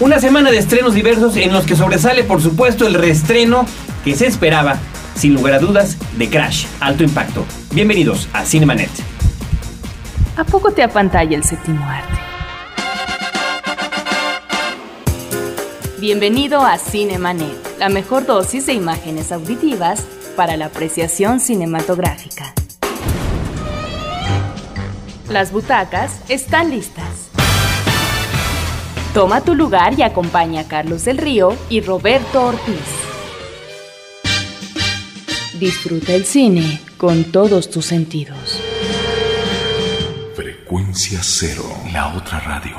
Una 0.00 0.20
semana 0.20 0.52
de 0.52 0.58
estrenos 0.58 0.94
diversos 0.94 1.36
en 1.36 1.52
los 1.52 1.64
que 1.66 1.74
sobresale, 1.74 2.22
por 2.22 2.40
supuesto, 2.40 2.86
el 2.86 2.94
reestreno 2.94 3.66
que 4.04 4.14
se 4.14 4.28
esperaba, 4.28 4.78
sin 5.16 5.34
lugar 5.34 5.54
a 5.54 5.58
dudas, 5.58 5.96
de 6.16 6.30
Crash, 6.30 6.66
Alto 6.78 7.02
Impacto. 7.02 7.44
Bienvenidos 7.72 8.28
a 8.32 8.44
Cinemanet. 8.44 8.90
¿A 10.36 10.44
poco 10.44 10.70
te 10.70 10.84
apantalla 10.84 11.36
el 11.36 11.42
séptimo 11.42 11.84
arte? 11.84 12.14
Bienvenido 15.98 16.60
a 16.60 16.78
Cinemanet, 16.78 17.78
la 17.80 17.88
mejor 17.88 18.24
dosis 18.24 18.66
de 18.66 18.74
imágenes 18.74 19.32
auditivas 19.32 20.04
para 20.36 20.56
la 20.56 20.66
apreciación 20.66 21.40
cinematográfica. 21.40 22.54
Las 25.28 25.50
butacas 25.50 26.20
están 26.28 26.70
listas. 26.70 27.07
Toma 29.18 29.40
tu 29.40 29.56
lugar 29.56 29.98
y 29.98 30.02
acompaña 30.02 30.60
a 30.60 30.68
Carlos 30.68 31.04
del 31.04 31.18
Río 31.18 31.56
y 31.68 31.80
Roberto 31.80 32.40
Ortiz. 32.40 32.76
Disfruta 35.58 36.14
el 36.14 36.24
cine 36.24 36.80
con 36.96 37.24
todos 37.24 37.68
tus 37.68 37.84
sentidos. 37.84 38.62
Frecuencia 40.36 41.18
cero, 41.20 41.64
la 41.92 42.14
otra 42.14 42.38
radio. 42.38 42.76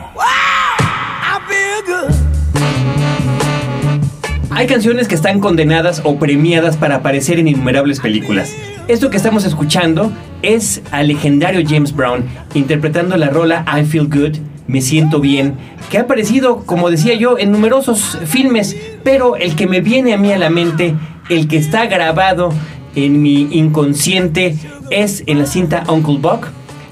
Hay 4.51 4.67
canciones 4.67 5.09
que 5.09 5.15
están 5.15 5.41
condenadas 5.41 6.01
o 6.05 6.17
premiadas 6.20 6.77
para 6.77 6.95
aparecer 6.95 7.40
en 7.40 7.49
innumerables 7.49 7.99
películas. 7.99 8.55
Esto 8.89 9.11
que 9.11 9.17
estamos 9.17 9.45
escuchando 9.45 10.11
es 10.41 10.81
al 10.89 11.09
legendario 11.09 11.61
James 11.63 11.95
Brown 11.95 12.25
interpretando 12.55 13.15
la 13.17 13.29
rola 13.29 13.63
I 13.67 13.85
Feel 13.85 14.07
Good, 14.07 14.38
Me 14.65 14.81
Siento 14.81 15.20
Bien, 15.20 15.53
que 15.91 15.99
ha 15.99 16.02
aparecido, 16.02 16.65
como 16.65 16.89
decía 16.89 17.13
yo, 17.13 17.38
en 17.38 17.52
numerosos 17.52 18.17
filmes, 18.25 18.75
pero 19.03 19.35
el 19.35 19.55
que 19.55 19.67
me 19.67 19.81
viene 19.81 20.15
a 20.15 20.17
mí 20.17 20.32
a 20.32 20.40
la 20.40 20.49
mente, 20.49 20.95
el 21.29 21.48
que 21.48 21.57
está 21.57 21.85
grabado 21.85 22.51
en 22.95 23.21
mi 23.21 23.49
inconsciente, 23.51 24.57
es 24.90 25.21
en 25.27 25.37
la 25.37 25.45
cinta 25.45 25.84
Uncle 25.87 26.17
Buck, 26.17 26.48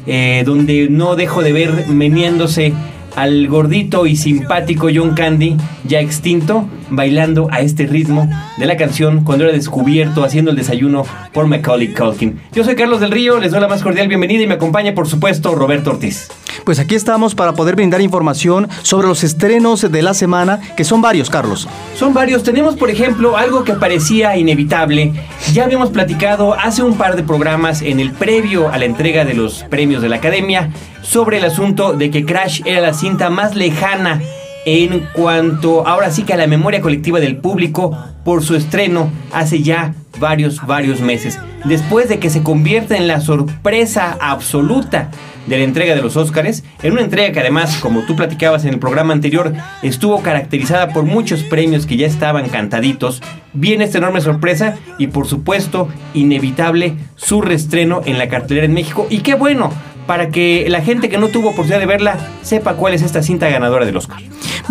eh, 0.06 0.44
donde 0.46 0.90
no 0.92 1.16
dejo 1.16 1.42
de 1.42 1.52
ver 1.52 1.88
meneándose 1.88 2.74
al 3.18 3.48
gordito 3.48 4.06
y 4.06 4.16
simpático 4.16 4.90
John 4.94 5.16
Candy, 5.16 5.58
ya 5.86 6.00
extinto, 6.00 6.70
bailando 6.92 7.48
a 7.52 7.62
este 7.62 7.88
ritmo 7.88 8.30
de 8.58 8.68
la 8.68 8.78
canción 8.78 9.24
cuando 9.24 9.46
era 9.46 9.54
descubierto 9.54 10.24
haciendo 10.24 10.52
el 10.52 10.58
desayuno 10.58 11.04
por 11.34 11.48
Macaulay 11.48 11.96
Culkin. 11.96 12.40
Yo 12.54 12.64
soy 12.64 12.76
Carlos 12.76 13.00
del 13.00 13.10
Río, 13.10 13.40
les 13.40 13.52
doy 13.52 13.60
la 13.60 13.68
más 13.68 13.82
cordial 13.82 14.08
bienvenida 14.08 14.44
y 14.44 14.48
me 14.48 14.54
acompaña 14.54 14.94
por 14.94 15.08
supuesto 15.08 15.56
Roberto 15.56 15.90
Ortiz. 15.90 16.30
Pues 16.68 16.80
aquí 16.80 16.96
estamos 16.96 17.34
para 17.34 17.54
poder 17.54 17.78
brindar 17.78 18.02
información 18.02 18.68
sobre 18.82 19.08
los 19.08 19.24
estrenos 19.24 19.90
de 19.90 20.02
la 20.02 20.14
semana, 20.14 20.60
que 20.76 20.84
son 20.84 21.02
varios, 21.02 21.30
Carlos. 21.30 21.66
Son 21.96 22.14
varios. 22.14 22.44
Tenemos, 22.44 22.76
por 22.76 22.90
ejemplo, 22.90 23.38
algo 23.38 23.64
que 23.64 23.72
parecía 23.72 24.36
inevitable. 24.36 25.14
Ya 25.54 25.64
habíamos 25.64 25.92
platicado 25.92 26.56
hace 26.56 26.84
un 26.84 26.98
par 26.98 27.16
de 27.16 27.24
programas 27.24 27.82
en 27.82 28.02
el 28.02 28.12
previo 28.12 28.68
a 28.68 28.78
la 28.78 28.84
entrega 28.84 29.24
de 29.24 29.34
los 29.34 29.64
premios 29.70 30.02
de 30.02 30.10
la 30.10 30.18
Academia 30.18 30.70
sobre 31.04 31.38
el 31.38 31.46
asunto 31.46 31.94
de 31.94 32.12
que 32.12 32.26
Crash 32.26 32.60
era 32.66 32.82
la 32.82 32.94
cinta 32.94 33.30
más 33.30 33.56
lejana 33.56 34.20
en 34.66 35.08
cuanto 35.14 35.88
ahora 35.88 36.12
sí 36.12 36.24
que 36.24 36.34
a 36.34 36.38
la 36.38 36.48
memoria 36.48 36.82
colectiva 36.82 37.22
del 37.22 37.38
público 37.38 37.98
por 38.26 38.44
su 38.44 38.58
estreno 38.58 39.10
hace 39.32 39.64
ya 39.64 39.94
varios, 40.20 40.60
varios 40.68 41.00
meses. 41.00 41.40
Después 41.64 42.10
de 42.10 42.20
que 42.20 42.30
se 42.30 42.44
convierta 42.44 42.98
en 42.98 43.08
la 43.08 43.22
sorpresa 43.22 44.18
absoluta 44.20 45.12
de 45.48 45.58
la 45.58 45.64
entrega 45.64 45.96
de 45.96 46.02
los 46.02 46.18
Óscares, 46.18 46.64
en 46.84 46.94
una 46.94 47.02
entrega 47.02 47.32
que 47.32 47.40
además, 47.40 47.78
como 47.78 48.02
tú 48.02 48.16
platicabas 48.16 48.66
en 48.66 48.74
el 48.74 48.80
programa 48.80 49.14
anterior, 49.14 49.54
estuvo 49.82 50.22
caracterizada 50.22 50.90
por 50.90 51.04
muchos 51.04 51.44
premios 51.44 51.86
que 51.86 51.98
ya 51.98 52.08
estaban 52.08 52.50
cantaditos, 52.50 53.22
viene 53.54 53.86
esta 53.86 53.98
enorme 53.98 54.22
sorpresa 54.22 54.78
y 54.98 55.08
por 55.08 55.28
supuesto 55.28 55.88
inevitable 56.14 56.96
su 57.16 57.42
reestreno 57.42 58.02
en 58.06 58.18
la 58.18 58.28
cartelera 58.28 58.66
en 58.66 58.74
México. 58.74 59.08
Y 59.10 59.20
qué 59.20 59.36
bueno, 59.36 59.72
para 60.06 60.30
que 60.30 60.66
la 60.70 60.82
gente 60.82 61.10
que 61.10 61.18
no 61.18 61.28
tuvo 61.28 61.50
oportunidad 61.50 61.80
de 61.80 61.86
verla 61.86 62.18
sepa 62.42 62.76
cuál 62.76 62.94
es 62.94 63.02
esta 63.02 63.22
cinta 63.22 63.50
ganadora 63.50 63.86
del 63.86 63.98
Oscar. 63.98 64.20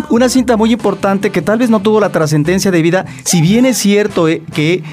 Una 0.09 0.29
cinta 0.29 0.57
muy 0.57 0.73
importante 0.73 1.31
que 1.31 1.41
tal 1.41 1.59
vez 1.59 1.69
no 1.69 1.79
tuvo 1.79 1.99
la 1.99 2.09
trascendencia 2.09 2.71
debida, 2.71 3.05
si 3.23 3.41
bien 3.41 3.65
es 3.65 3.77
cierto 3.77 4.27
eh, 4.27 4.41
que 4.53 4.83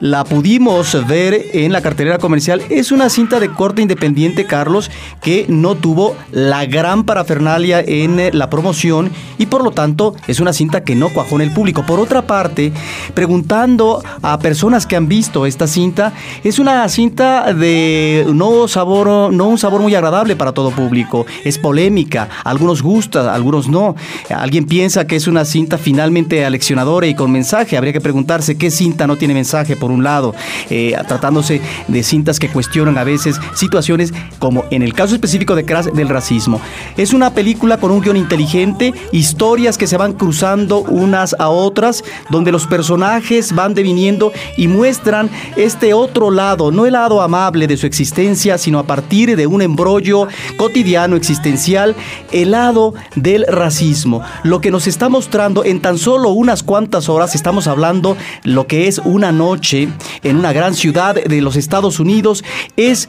la 0.00 0.24
pudimos 0.24 1.06
ver 1.06 1.50
en 1.52 1.72
la 1.72 1.82
cartelera 1.82 2.18
comercial. 2.18 2.62
Es 2.70 2.90
una 2.90 3.10
cinta 3.10 3.38
de 3.38 3.50
corte 3.50 3.82
independiente, 3.82 4.46
Carlos, 4.46 4.90
que 5.20 5.44
no 5.48 5.74
tuvo 5.74 6.16
la 6.32 6.64
gran 6.64 7.04
parafernalia 7.04 7.80
en 7.80 8.18
eh, 8.18 8.30
la 8.32 8.50
promoción 8.50 9.10
y 9.38 9.46
por 9.46 9.62
lo 9.62 9.70
tanto 9.70 10.14
es 10.26 10.40
una 10.40 10.52
cinta 10.52 10.82
que 10.82 10.94
no 10.94 11.10
cuajó 11.10 11.36
en 11.36 11.42
el 11.42 11.52
público. 11.52 11.84
Por 11.86 12.00
otra 12.00 12.22
parte, 12.22 12.72
preguntando 13.14 14.02
a 14.22 14.38
personas 14.38 14.86
que 14.86 14.96
han 14.96 15.06
visto 15.06 15.44
esta 15.44 15.66
cinta, 15.66 16.12
es 16.42 16.58
una 16.58 16.88
cinta 16.88 17.52
de 17.52 18.26
no 18.32 18.68
sabor, 18.68 19.32
no 19.32 19.48
un 19.48 19.58
sabor 19.58 19.82
muy 19.82 19.94
agradable 19.94 20.34
para 20.34 20.52
todo 20.52 20.70
público. 20.70 21.26
Es 21.44 21.58
polémica, 21.58 22.28
algunos 22.44 22.82
gustan, 22.82 23.28
algunos 23.28 23.68
no. 23.68 23.94
Alguien 24.30 24.64
piensa 24.64 25.06
que 25.06 25.16
es 25.16 25.26
una 25.26 25.44
cinta 25.44 25.76
finalmente 25.76 26.44
aleccionadora 26.44 27.06
y 27.06 27.14
con 27.14 27.30
mensaje. 27.30 27.76
Habría 27.76 27.92
que 27.92 28.00
preguntarse 28.00 28.56
qué 28.56 28.70
cinta 28.70 29.06
no 29.06 29.16
tiene 29.16 29.34
mensaje 29.34 29.76
un 29.90 30.04
lado, 30.04 30.34
eh, 30.68 30.96
tratándose 31.06 31.60
de 31.88 32.02
cintas 32.02 32.38
que 32.38 32.48
cuestionan 32.48 32.98
a 32.98 33.04
veces 33.04 33.38
situaciones 33.54 34.12
como 34.38 34.64
en 34.70 34.82
el 34.82 34.94
caso 34.94 35.14
específico 35.14 35.54
de 35.54 35.64
Crash 35.64 35.86
del 35.86 36.08
racismo. 36.08 36.60
Es 36.96 37.12
una 37.12 37.30
película 37.30 37.78
con 37.78 37.90
un 37.90 38.00
guion 38.00 38.16
inteligente, 38.16 38.94
historias 39.12 39.78
que 39.78 39.86
se 39.86 39.96
van 39.96 40.12
cruzando 40.12 40.80
unas 40.80 41.34
a 41.38 41.48
otras, 41.48 42.04
donde 42.30 42.52
los 42.52 42.66
personajes 42.66 43.54
van 43.54 43.74
deviniendo 43.74 44.32
y 44.56 44.68
muestran 44.68 45.30
este 45.56 45.94
otro 45.94 46.30
lado, 46.30 46.70
no 46.70 46.86
el 46.86 46.92
lado 46.92 47.22
amable 47.22 47.66
de 47.66 47.76
su 47.76 47.86
existencia, 47.86 48.58
sino 48.58 48.78
a 48.78 48.84
partir 48.84 49.36
de 49.36 49.46
un 49.46 49.62
embrollo 49.62 50.28
cotidiano 50.56 51.16
existencial, 51.16 51.94
el 52.32 52.52
lado 52.52 52.94
del 53.16 53.46
racismo. 53.46 54.22
Lo 54.42 54.60
que 54.60 54.70
nos 54.70 54.86
está 54.86 55.08
mostrando 55.08 55.64
en 55.64 55.80
tan 55.80 55.98
solo 55.98 56.30
unas 56.30 56.62
cuantas 56.62 57.08
horas, 57.08 57.34
estamos 57.34 57.66
hablando 57.66 58.16
lo 58.44 58.66
que 58.66 58.88
es 58.88 58.98
una 59.04 59.32
noche 59.32 59.79
en 60.22 60.36
una 60.36 60.52
gran 60.52 60.74
ciudad 60.74 61.14
de 61.14 61.40
los 61.40 61.56
Estados 61.56 62.00
Unidos. 62.00 62.44
Es 62.76 63.08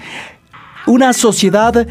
una 0.85 1.13
sociedad 1.13 1.87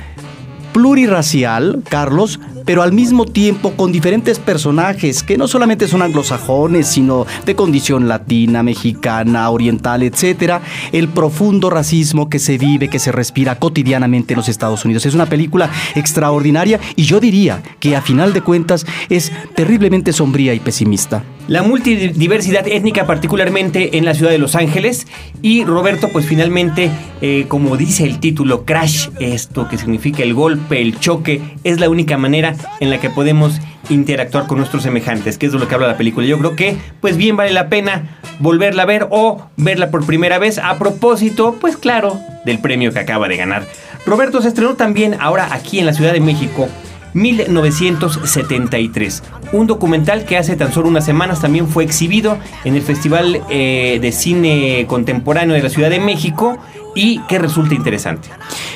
plurirracial, 0.73 1.83
Carlos, 1.89 2.41
pero 2.71 2.85
al 2.85 2.93
mismo 2.93 3.27
tiempo 3.27 3.73
con 3.73 3.91
diferentes 3.91 4.39
personajes 4.39 5.25
que 5.25 5.37
no 5.37 5.49
solamente 5.49 5.89
son 5.89 6.03
anglosajones, 6.03 6.87
sino 6.87 7.27
de 7.45 7.57
condición 7.57 8.07
latina, 8.07 8.63
mexicana, 8.63 9.51
oriental, 9.51 10.05
etcétera, 10.05 10.63
el 10.93 11.09
profundo 11.09 11.69
racismo 11.69 12.31
que 12.31 12.39
se 12.39 12.59
vive, 12.59 12.87
que 12.87 13.01
se 13.01 13.11
respira 13.11 13.57
cotidianamente 13.57 14.35
en 14.35 14.37
los 14.37 14.49
Estados 14.49 14.85
Unidos. 14.85 15.05
Es 15.05 15.15
una 15.15 15.27
película 15.27 15.69
extraordinaria 15.97 16.79
y 16.95 17.03
yo 17.03 17.19
diría 17.19 17.61
que 17.81 17.97
a 17.97 18.03
final 18.03 18.33
de 18.33 18.43
cuentas 18.43 18.87
es 19.09 19.33
terriblemente 19.57 20.13
sombría 20.13 20.55
y 20.55 20.61
pesimista 20.61 21.25
la 21.51 21.65
multidiversidad 21.65 22.69
étnica, 22.69 23.09
particularmente 23.09 23.99
en 23.99 24.05
la 24.05 24.15
ciudad 24.15 24.31
de 24.31 24.39
Los 24.39 24.55
Ángeles. 24.55 25.09
Y 25.43 25.65
Roberto, 25.65 26.09
pues 26.13 26.25
finalmente, 26.25 26.93
eh, 27.21 27.47
como 27.49 27.77
dice 27.77 28.05
el 28.05 28.21
título, 28.21 28.65
Crash, 28.65 29.09
esto 29.19 29.69
que 29.69 29.77
significa 29.77 30.23
el 30.23 30.33
golpe, 30.33 30.81
el 30.81 31.01
choque, 31.01 31.43
es 31.65 31.81
la 31.81 31.91
única 31.91 32.17
manera 32.19 32.55
en 32.81 32.91
la 32.91 32.99
que 32.99 33.11
podemos 33.11 33.61
interactuar 33.89 34.47
con 34.47 34.59
nuestros 34.59 34.83
semejantes, 34.83 35.39
que 35.39 35.47
es 35.47 35.53
de 35.53 35.59
lo 35.59 35.69
que 35.69 35.75
habla 35.75 35.89
la 35.89 35.97
película. 35.97 36.27
Yo 36.27 36.39
creo 36.39 36.57
que, 36.57 36.77
pues 37.01 37.17
bien 37.17 37.37
vale 37.37 37.53
la 37.53 37.69
pena 37.69 38.19
volverla 38.39 38.83
a 38.83 38.87
ver 38.87 39.09
o 39.11 39.47
verla 39.57 39.91
por 39.91 40.07
primera 40.07 40.39
vez 40.39 40.59
a 40.59 40.79
propósito, 40.79 41.57
pues 41.61 41.77
claro, 41.77 42.19
del 42.45 42.59
premio 42.59 42.93
que 42.93 43.01
acaba 43.01 43.29
de 43.29 43.37
ganar. 43.37 43.65
Roberto 44.07 44.41
se 44.41 44.49
estrenó 44.49 44.75
también 44.75 45.17
ahora 45.21 45.49
aquí 45.53 45.79
en 45.79 45.87
la 45.87 45.93
Ciudad 45.93 46.13
de 46.13 46.21
México 46.21 46.69
1973. 47.15 49.23
Un 49.53 49.67
documental 49.67 50.25
que 50.25 50.37
hace 50.37 50.57
tan 50.57 50.73
solo 50.73 50.89
unas 50.89 51.05
semanas 51.05 51.41
también 51.41 51.69
fue 51.69 51.85
exhibido 51.85 52.39
en 52.65 52.77
el 52.77 52.83
Festival 52.83 53.43
eh, 53.51 53.99
de 54.01 54.13
Cine 54.13 54.87
Contemporáneo 54.87 55.55
de 55.55 55.63
la 55.63 55.69
Ciudad 55.69 55.91
de 55.91 56.01
México 56.01 56.59
y 56.95 57.21
que 57.23 57.39
resulta 57.39 57.75
interesante. 57.75 58.29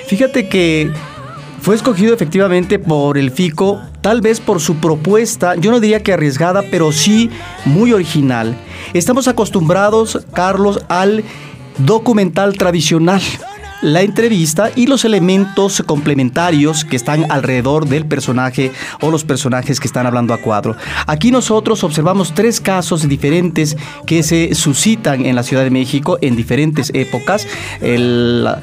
Fíjate 0.09 0.49
que 0.49 0.91
fue 1.65 1.75
escogido 1.75 2.13
efectivamente 2.13 2.79
por 2.79 3.17
el 3.17 3.31
FICO, 3.31 3.81
tal 4.03 4.21
vez 4.21 4.39
por 4.39 4.61
su 4.61 4.77
propuesta, 4.77 5.55
yo 5.55 5.71
no 5.71 5.81
diría 5.81 6.03
que 6.03 6.13
arriesgada, 6.13 6.63
pero 6.71 6.93
sí 6.93 7.31
muy 7.65 7.95
original. 7.95 8.55
Estamos 8.93 9.29
acostumbrados, 9.29 10.27
Carlos, 10.35 10.85
al 10.89 11.25
documental 11.79 12.59
tradicional 12.59 13.23
la 13.85 14.01
entrevista 14.01 14.71
y 14.75 14.87
los 14.87 15.05
elementos 15.05 15.83
complementarios 15.85 16.87
que 16.87 16.97
están 16.97 17.31
alrededor 17.31 17.87
del 17.87 18.07
personaje 18.07 18.73
o 19.03 19.11
los 19.11 19.25
personajes 19.25 19.79
que 19.79 19.87
están 19.87 20.07
hablando 20.07 20.33
a 20.33 20.39
cuadro. 20.39 20.75
Aquí 21.07 21.31
nosotros 21.31 21.85
observamos 21.85 22.33
tres 22.33 22.63
casos 22.63 23.07
diferentes 23.07 23.77
que 24.07 24.23
se 24.23 24.55
suscitan 24.55 25.27
en 25.27 25.37
la 25.37 25.43
Ciudad 25.43 25.65
de 25.65 25.71
México 25.71 26.17
en 26.23 26.35
diferentes 26.35 26.91
épocas. 26.95 27.47
la, 27.83 28.63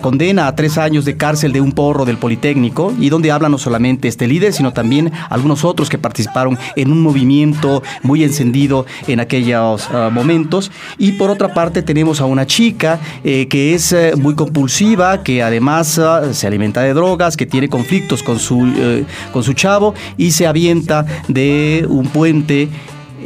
condena 0.00 0.46
a 0.46 0.54
tres 0.54 0.78
años 0.78 1.04
de 1.04 1.16
cárcel 1.16 1.52
de 1.52 1.60
un 1.60 1.72
porro 1.72 2.04
del 2.04 2.18
Politécnico 2.18 2.92
y 3.00 3.08
donde 3.08 3.32
habla 3.32 3.48
no 3.48 3.58
solamente 3.58 4.06
este 4.06 4.28
líder, 4.28 4.52
sino 4.52 4.72
también 4.72 5.10
algunos 5.28 5.64
otros 5.64 5.88
que 5.88 5.98
participaron 5.98 6.56
en 6.76 6.92
un 6.92 7.02
movimiento 7.02 7.82
muy 8.02 8.22
encendido 8.22 8.86
en 9.08 9.18
aquellos 9.18 9.88
ah, 9.90 10.08
momentos. 10.12 10.70
Y 10.98 11.12
por 11.12 11.30
otra 11.30 11.52
parte 11.52 11.82
tenemos 11.82 12.20
a 12.20 12.26
una 12.26 12.46
chica 12.46 13.00
eh, 13.24 13.48
que 13.48 13.74
es 13.74 13.92
eh, 13.92 14.12
muy 14.16 14.34
compulsiva, 14.52 15.22
que 15.22 15.42
además 15.42 15.98
ah, 15.98 16.34
se 16.34 16.46
alimenta 16.46 16.82
de 16.82 16.92
drogas, 16.92 17.38
que 17.38 17.46
tiene 17.46 17.70
conflictos 17.70 18.22
con 18.22 18.38
su, 18.38 18.70
eh, 18.76 19.04
con 19.32 19.42
su 19.42 19.54
chavo 19.54 19.94
y 20.18 20.32
se 20.32 20.46
avienta 20.46 21.06
de 21.26 21.86
un 21.88 22.06
puente 22.08 22.68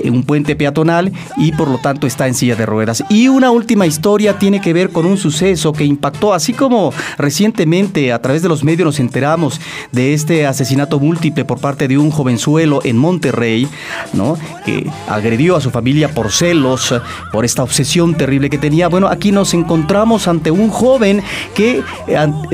un 0.05 0.23
puente 0.23 0.57
peatonal 0.57 1.13
y 1.37 1.53
por 1.53 1.69
lo 1.69 1.79
tanto 1.79 2.07
está 2.07 2.27
en 2.27 2.35
silla 2.35 2.57
de 2.57 2.67
ruedas. 2.67 3.05
Y 3.09 3.29
una 3.29 3.51
última 3.51 3.87
historia 3.87 4.39
tiene 4.39 4.61
que 4.61 4.73
ver 4.73 4.91
con 4.91 5.07
un 5.07 5.17
suceso 5.17 5.73
que 5.73 5.85
impactó, 5.85 6.35
así 6.35 6.53
como 6.53 6.93
recientemente 7.19 8.13
a 8.13 8.21
través 8.21 8.43
de 8.43 8.49
los 8.49 8.65
medios 8.65 8.87
nos 8.87 9.01
enteramos 9.01 9.61
de 9.93 10.15
este 10.15 10.47
asesinato 10.47 10.99
múltiple 10.99 11.45
por 11.45 11.61
parte 11.61 11.89
de 11.89 11.99
un 11.99 12.11
jovenzuelo 12.11 12.81
en 12.85 12.97
Monterrey, 12.97 13.69
¿no? 14.13 14.37
que 14.65 14.89
agredió 15.09 15.57
a 15.57 15.61
su 15.61 15.71
familia 15.71 16.09
por 16.09 16.33
celos, 16.33 16.95
por 17.33 17.45
esta 17.45 17.63
obsesión 17.63 18.15
terrible 18.15 18.51
que 18.51 18.59
tenía. 18.59 18.89
Bueno, 18.89 19.09
aquí 19.09 19.33
nos 19.33 19.55
encontramos 19.55 20.29
ante 20.29 20.51
un 20.51 20.71
joven 20.71 21.23
que 21.55 21.83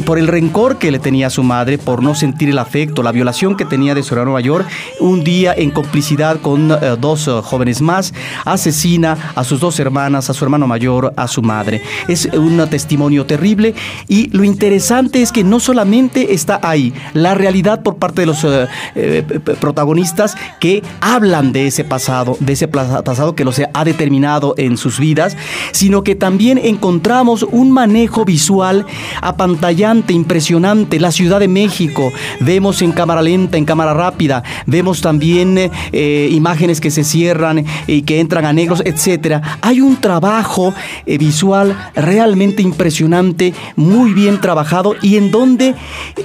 por 0.05 0.19
el 0.19 0.29
rencor 0.29 0.79
que 0.79 0.91
le 0.91 0.99
tenía 0.99 1.29
a 1.29 1.31
su 1.31 1.43
madre, 1.43 1.79
por 1.79 2.03
no 2.03 2.15
sentir 2.15 2.51
el 2.51 2.59
afecto, 2.59 3.03
la 3.03 3.13
violación 3.13 3.57
que 3.57 3.65
tenía 3.65 3.95
de 3.95 4.03
su 4.03 4.15
hermano 4.15 4.33
mayor, 4.33 4.65
un 5.01 5.25
día 5.25 5.55
en 5.57 5.71
complicidad 5.71 6.41
con 6.41 6.71
eh, 6.71 6.97
dos 7.01 7.29
jóvenes 7.41 7.81
más, 7.81 8.13
asesina 8.45 9.33
a 9.35 9.45
sus 9.45 9.61
dos 9.61 9.79
hermanas, 9.81 10.29
a 10.29 10.35
su 10.35 10.45
hermano 10.45 10.67
mayor, 10.67 11.15
a 11.17 11.29
su 11.29 11.41
madre. 11.41 11.81
Es 12.09 12.27
un 12.27 12.69
testimonio 12.69 13.25
terrible 13.25 13.75
y 14.09 14.29
lo 14.37 14.45
interesante 14.45 15.23
es 15.23 15.33
que 15.33 15.45
no 15.45 15.61
solamente 15.61 16.35
está 16.35 16.61
ahí 16.63 16.93
la 17.15 17.35
realidad 17.35 17.83
por 17.83 17.97
parte 17.97 18.23
de 18.23 18.27
los 18.27 18.45
eh, 18.45 18.69
eh, 18.95 19.23
protagonistas 19.61 20.37
que 20.61 20.83
hablan 21.01 21.53
de 21.53 21.67
ese 21.69 21.85
pasado, 21.85 22.37
de 22.41 22.53
ese 22.53 22.69
pasado 22.69 23.35
que 23.35 23.45
los 23.45 23.61
ha 23.73 23.85
determinado 23.85 24.55
en 24.57 24.77
sus 24.77 24.99
vidas, 24.99 25.37
sino 25.73 26.03
que 26.03 26.15
también 26.15 26.59
encontramos 26.59 27.43
un 27.45 27.71
manejo 27.71 28.25
visual 28.25 28.87
apantallante, 29.21 30.13
impresionante. 30.13 31.01
La 31.01 31.13
Ciudad 31.13 31.41
de 31.41 31.49
México, 31.49 32.13
vemos 32.41 32.83
en 32.83 32.93
cámara 32.93 33.23
lenta, 33.23 33.57
en 33.57 33.65
cámara 33.65 33.95
rápida, 33.95 34.43
vemos 34.67 35.01
también 35.01 35.59
eh, 35.59 36.29
imágenes 36.31 36.81
que 36.81 36.91
se 36.91 37.05
y 37.87 38.03
que 38.03 38.21
entran 38.21 38.45
a 38.45 38.53
negros, 38.53 38.83
etcétera. 38.85 39.59
Hay 39.61 39.81
un 39.81 39.97
trabajo 39.97 40.75
eh, 41.07 41.19
visual 41.19 41.77
realmente 41.95 42.63
impresionante, 42.63 43.55
muy 43.77 44.13
bien 44.13 44.41
trabajado 44.41 44.95
y 45.03 45.17
en 45.17 45.31
donde 45.31 45.75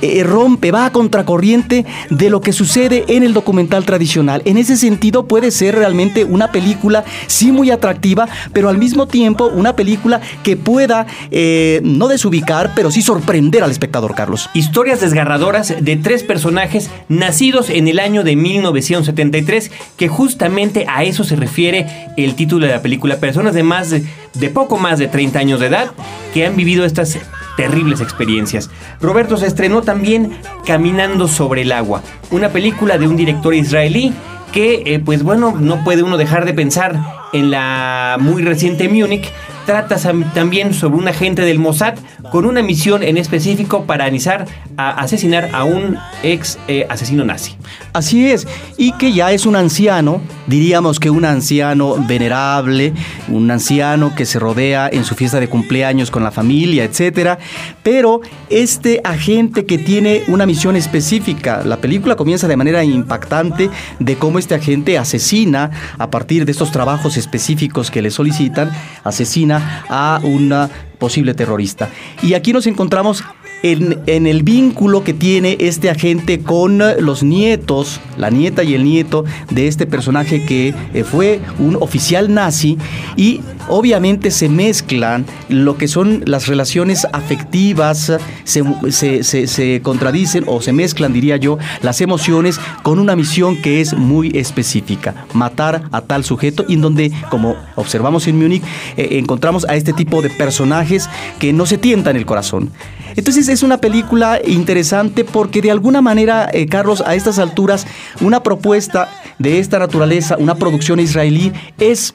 eh, 0.01 0.23
rompe, 0.23 0.71
va 0.71 0.85
a 0.85 0.91
contracorriente 0.91 1.85
de 2.09 2.29
lo 2.29 2.41
que 2.41 2.53
sucede 2.53 3.05
en 3.07 3.23
el 3.23 3.33
documental 3.33 3.85
tradicional. 3.85 4.41
En 4.45 4.57
ese 4.57 4.77
sentido 4.77 5.27
puede 5.27 5.51
ser 5.51 5.75
realmente 5.75 6.23
una 6.23 6.51
película 6.51 7.03
sí 7.27 7.51
muy 7.51 7.71
atractiva, 7.71 8.27
pero 8.53 8.69
al 8.69 8.77
mismo 8.77 9.07
tiempo 9.07 9.47
una 9.47 9.75
película 9.75 10.21
que 10.43 10.57
pueda 10.57 11.05
eh, 11.31 11.81
no 11.83 12.07
desubicar, 12.07 12.71
pero 12.75 12.91
sí 12.91 13.01
sorprender 13.01 13.63
al 13.63 13.71
espectador, 13.71 14.15
Carlos. 14.15 14.49
Historias 14.53 15.01
desgarradoras 15.01 15.75
de 15.79 15.95
tres 15.97 16.23
personajes 16.23 16.89
nacidos 17.07 17.69
en 17.69 17.87
el 17.87 17.99
año 17.99 18.23
de 18.23 18.35
1973 18.35 19.71
que 19.97 20.07
justamente 20.07 20.85
a 20.87 21.03
eso 21.03 21.23
se 21.23 21.35
refiere 21.35 21.85
el 22.17 22.35
título 22.35 22.65
de 22.65 22.73
la 22.73 22.81
película. 22.81 23.17
Personas 23.17 23.53
de 23.53 23.63
más 23.63 23.89
de, 23.89 24.49
poco 24.49 24.77
más 24.77 24.99
de 24.99 25.07
30 25.07 25.39
años 25.39 25.59
de 25.59 25.67
edad 25.67 25.91
que 26.33 26.45
han 26.45 26.55
vivido 26.55 26.85
estas 26.85 27.17
terribles 27.55 28.01
experiencias. 28.01 28.69
Roberto 29.01 29.37
se 29.37 29.47
estrenó 29.47 29.81
también 29.81 30.37
Caminando 30.65 31.27
sobre 31.27 31.63
el 31.63 31.71
agua, 31.71 32.03
una 32.29 32.49
película 32.49 32.97
de 32.97 33.07
un 33.07 33.15
director 33.15 33.53
israelí 33.53 34.13
que, 34.51 34.83
eh, 34.85 34.99
pues 34.99 35.23
bueno, 35.23 35.55
no 35.59 35.83
puede 35.83 36.03
uno 36.03 36.17
dejar 36.17 36.45
de 36.45 36.53
pensar 36.53 36.99
en 37.33 37.51
la 37.51 38.17
muy 38.19 38.41
reciente 38.43 38.89
Múnich, 38.89 39.31
trata 39.67 39.97
también 40.33 40.73
sobre 40.73 40.97
un 40.97 41.09
agente 41.09 41.41
del 41.41 41.59
Mossad 41.59 41.95
con 42.31 42.45
una 42.45 42.63
misión 42.63 43.03
en 43.03 43.17
específico 43.17 43.83
para 43.83 44.05
anizar, 44.05 44.45
a 44.77 44.91
asesinar 45.01 45.49
a 45.53 45.65
un 45.65 45.97
ex 46.23 46.57
eh, 46.69 46.87
asesino 46.89 47.25
nazi. 47.25 47.55
Así 47.91 48.31
es, 48.31 48.47
y 48.77 48.93
que 48.93 49.11
ya 49.11 49.33
es 49.33 49.45
un 49.45 49.57
anciano, 49.57 50.21
diríamos 50.47 51.01
que 51.01 51.09
un 51.09 51.25
anciano 51.25 51.95
venerable, 52.07 52.93
un 53.27 53.51
anciano 53.51 54.15
que 54.15 54.25
se 54.25 54.39
rodea 54.39 54.89
en 54.91 55.03
su 55.03 55.15
fiesta 55.15 55.39
de 55.41 55.49
cumpleaños 55.49 56.11
con 56.11 56.23
la 56.23 56.31
familia, 56.31 56.85
etcétera, 56.85 57.37
pero 57.83 58.21
este 58.49 59.01
agente 59.03 59.65
que 59.65 59.77
tiene 59.77 60.23
una 60.29 60.45
misión 60.45 60.77
específica, 60.77 61.63
la 61.65 61.77
película 61.77 62.15
comienza 62.15 62.47
de 62.47 62.55
manera 62.55 62.85
impactante 62.85 63.69
de 63.99 64.15
cómo 64.15 64.39
este 64.39 64.55
agente 64.55 64.97
asesina 64.97 65.71
a 65.97 66.09
partir 66.09 66.45
de 66.45 66.53
estos 66.53 66.71
trabajos 66.71 67.17
específicos 67.17 67.91
que 67.91 68.01
le 68.01 68.11
solicitan, 68.11 68.71
asesina 69.03 69.56
a 69.89 70.19
una 70.23 70.69
posible 70.97 71.33
terrorista. 71.33 71.89
Y 72.23 72.33
aquí 72.33 72.53
nos 72.53 72.67
encontramos 72.67 73.23
en, 73.63 74.27
el 74.27 74.43
vínculo 74.43 75.03
que 75.03 75.13
tiene 75.13 75.57
este 75.59 75.89
agente 75.89 76.39
con 76.39 76.79
los 76.99 77.23
nietos, 77.23 77.99
la 78.17 78.29
nieta 78.29 78.63
y 78.63 78.73
el 78.73 78.83
nieto 78.83 79.25
de 79.49 79.67
este 79.67 79.85
personaje 79.85 80.45
que 80.45 80.73
eh, 80.93 81.03
fue 81.03 81.39
un 81.59 81.75
oficial 81.75 82.33
nazi 82.33 82.77
y 83.15 83.41
obviamente 83.67 84.31
se 84.31 84.49
mezclan 84.49 85.25
lo 85.49 85.77
que 85.77 85.87
son 85.87 86.23
las 86.25 86.47
relaciones 86.47 87.05
afectivas, 87.13 88.11
se, 88.43 89.23
se 89.23 89.81
contradicen 89.81 90.43
o 90.47 90.61
se 90.61 90.73
mezclan, 90.73 91.13
diría 91.13 91.37
yo, 91.37 91.57
las 91.81 92.01
emociones 92.01 92.59
con 92.83 92.99
una 92.99 93.15
misión 93.15 93.61
que 93.61 93.81
es 93.81 93.93
muy 93.93 94.31
específica, 94.35 95.25
matar 95.33 95.83
a 95.91 96.01
tal 96.01 96.23
sujeto 96.23 96.65
y 96.67 96.75
en 96.75 96.81
donde, 96.81 97.11
como 97.29 97.55
observamos 97.75 98.27
en 98.27 98.39
Múnich, 98.39 98.63
eh, 98.95 99.09
encontramos 99.11 99.65
a 99.65 99.75
este 99.75 99.93
tipo 99.93 100.21
de 100.21 100.29
personajes 100.29 101.09
que 101.39 101.53
no 101.53 101.65
se 101.65 101.77
tientan 101.77 102.15
el 102.15 102.25
corazón. 102.25 102.71
Entonces 103.15 103.47
es 103.49 103.63
una 103.63 103.79
película 103.79 104.39
interesante 104.45 105.23
porque 105.23 105.61
de 105.61 105.71
alguna 105.71 106.01
manera, 106.01 106.49
eh, 106.53 106.67
Carlos, 106.67 107.01
a 107.05 107.15
estas 107.15 107.39
alturas, 107.39 107.87
una 108.21 108.43
propuesta 108.43 109.09
de 109.39 109.59
esta 109.59 109.79
naturaleza, 109.79 110.37
una 110.37 110.55
producción 110.55 110.99
israelí, 110.99 111.51
es, 111.79 112.13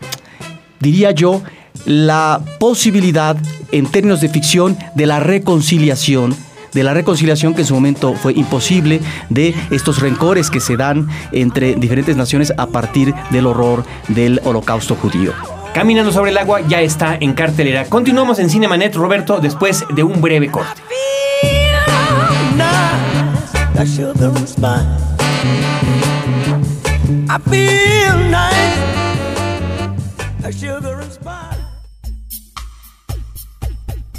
diría 0.82 1.12
yo, 1.12 1.42
la 1.86 2.40
posibilidad 2.58 3.36
en 3.70 3.86
términos 3.86 4.20
de 4.20 4.28
ficción 4.28 4.76
de 4.94 5.06
la 5.06 5.20
reconciliación 5.20 6.36
de 6.72 6.82
la 6.82 6.94
reconciliación 6.94 7.54
que 7.54 7.60
en 7.60 7.66
su 7.66 7.74
momento 7.74 8.14
fue 8.14 8.32
imposible, 8.32 9.02
de 9.28 9.54
estos 9.70 10.00
rencores 10.00 10.50
que 10.50 10.58
se 10.58 10.78
dan 10.78 11.06
entre 11.30 11.74
diferentes 11.74 12.16
naciones 12.16 12.52
a 12.56 12.66
partir 12.66 13.14
del 13.30 13.46
horror 13.46 13.84
del 14.08 14.40
holocausto 14.42 14.94
judío. 14.94 15.32
Caminando 15.74 16.12
sobre 16.12 16.30
el 16.30 16.38
agua 16.38 16.60
ya 16.66 16.80
está 16.80 17.16
en 17.20 17.34
cartelera. 17.34 17.84
Continuamos 17.86 18.38
en 18.38 18.48
Cinemanet, 18.48 18.94
Roberto, 18.94 19.38
después 19.38 19.84
de 19.94 20.02
un 20.02 20.22
breve 20.22 20.50
corte. 20.50 20.80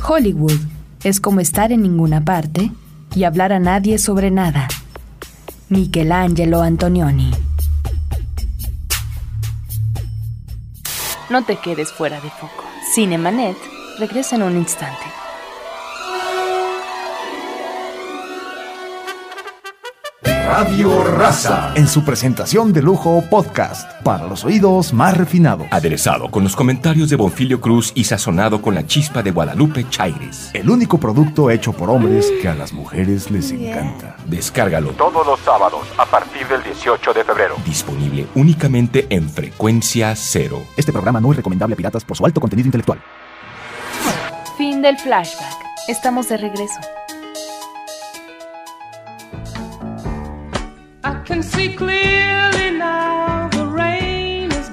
Hollywood 0.05 0.59
es 1.03 1.19
como 1.19 1.39
estar 1.39 1.71
en 1.71 1.81
ninguna 1.81 2.23
parte 2.23 2.71
y 3.15 3.23
hablar 3.23 3.53
a 3.53 3.59
nadie 3.59 3.97
sobre 3.97 4.31
nada. 4.31 4.67
Michelangelo 5.69 6.61
Antonioni 6.61 7.31
No 11.29 11.43
te 11.43 11.55
quedes 11.57 11.91
fuera 11.91 12.19
de 12.19 12.29
foco. 12.29 12.63
Cinemanet 12.93 13.57
regresa 13.97 14.35
en 14.35 14.43
un 14.43 14.57
instante. 14.57 15.22
Radio 20.55 21.03
Raza. 21.03 21.71
En 21.73 21.87
su 21.87 22.05
presentación 22.05 22.73
de 22.73 22.83
lujo 22.83 23.23
podcast. 23.27 23.91
Para 24.03 24.27
los 24.27 24.45
oídos 24.45 24.93
más 24.93 25.17
refinados. 25.17 25.65
Aderezado 25.71 26.29
con 26.29 26.43
los 26.43 26.55
comentarios 26.55 27.09
de 27.09 27.15
Bonfilio 27.15 27.59
Cruz 27.59 27.91
y 27.95 28.03
sazonado 28.03 28.61
con 28.61 28.75
la 28.75 28.85
chispa 28.85 29.23
de 29.23 29.31
Guadalupe 29.31 29.89
Chaires. 29.89 30.51
El 30.53 30.69
único 30.69 30.99
producto 30.99 31.49
hecho 31.49 31.73
por 31.73 31.89
hombres 31.89 32.31
que 32.39 32.49
a 32.49 32.53
las 32.53 32.71
mujeres 32.71 33.31
les 33.31 33.49
encanta. 33.49 34.15
Descárgalo 34.27 34.91
todos 34.91 35.25
los 35.25 35.39
sábados 35.39 35.87
a 35.97 36.05
partir 36.05 36.47
del 36.47 36.61
18 36.61 37.13
de 37.13 37.23
febrero. 37.23 37.55
Disponible 37.65 38.27
únicamente 38.35 39.07
en 39.09 39.31
frecuencia 39.31 40.15
cero. 40.15 40.61
Este 40.77 40.93
programa 40.93 41.19
no 41.19 41.31
es 41.31 41.37
recomendable 41.37 41.73
a 41.73 41.77
piratas 41.77 42.05
por 42.05 42.15
su 42.15 42.27
alto 42.27 42.39
contenido 42.39 42.67
intelectual. 42.67 43.01
Fin 44.55 44.83
del 44.83 44.99
flashback 44.99 45.63
Estamos 45.87 46.29
de 46.29 46.37
regreso. 46.37 46.79
See 51.43 51.75
clearly 51.75 52.77
now 52.77 53.49
the 53.51 53.65
rain 53.65 54.51
is. 54.51 54.71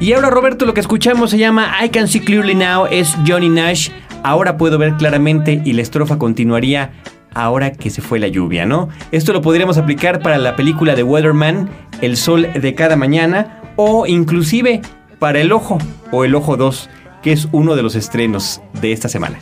Y 0.00 0.12
ahora 0.12 0.30
Roberto 0.30 0.66
lo 0.66 0.74
que 0.74 0.80
escuchamos 0.80 1.30
se 1.30 1.38
llama 1.38 1.72
I 1.82 1.88
Can 1.88 2.08
See 2.08 2.20
Clearly 2.20 2.54
Now, 2.54 2.86
es 2.90 3.16
Johnny 3.26 3.48
Nash. 3.48 3.90
Ahora 4.22 4.56
puedo 4.56 4.78
ver 4.78 4.94
claramente 4.96 5.62
y 5.64 5.72
la 5.72 5.82
estrofa 5.82 6.18
continuaría 6.18 6.92
ahora 7.34 7.72
que 7.72 7.90
se 7.90 8.02
fue 8.02 8.18
la 8.18 8.28
lluvia, 8.28 8.66
¿no? 8.66 8.88
Esto 9.12 9.32
lo 9.32 9.42
podríamos 9.42 9.78
aplicar 9.78 10.20
para 10.20 10.38
la 10.38 10.56
película 10.56 10.94
de 10.94 11.02
Weatherman, 11.02 11.68
El 12.00 12.16
Sol 12.16 12.48
de 12.54 12.74
cada 12.74 12.96
mañana, 12.96 13.60
o 13.76 14.06
inclusive 14.06 14.82
para 15.18 15.40
El 15.40 15.52
Ojo 15.52 15.78
o 16.10 16.24
El 16.24 16.34
Ojo 16.34 16.56
2, 16.56 16.88
que 17.22 17.32
es 17.32 17.48
uno 17.52 17.74
de 17.74 17.82
los 17.82 17.94
estrenos 17.94 18.60
de 18.80 18.92
esta 18.92 19.08
semana. 19.08 19.38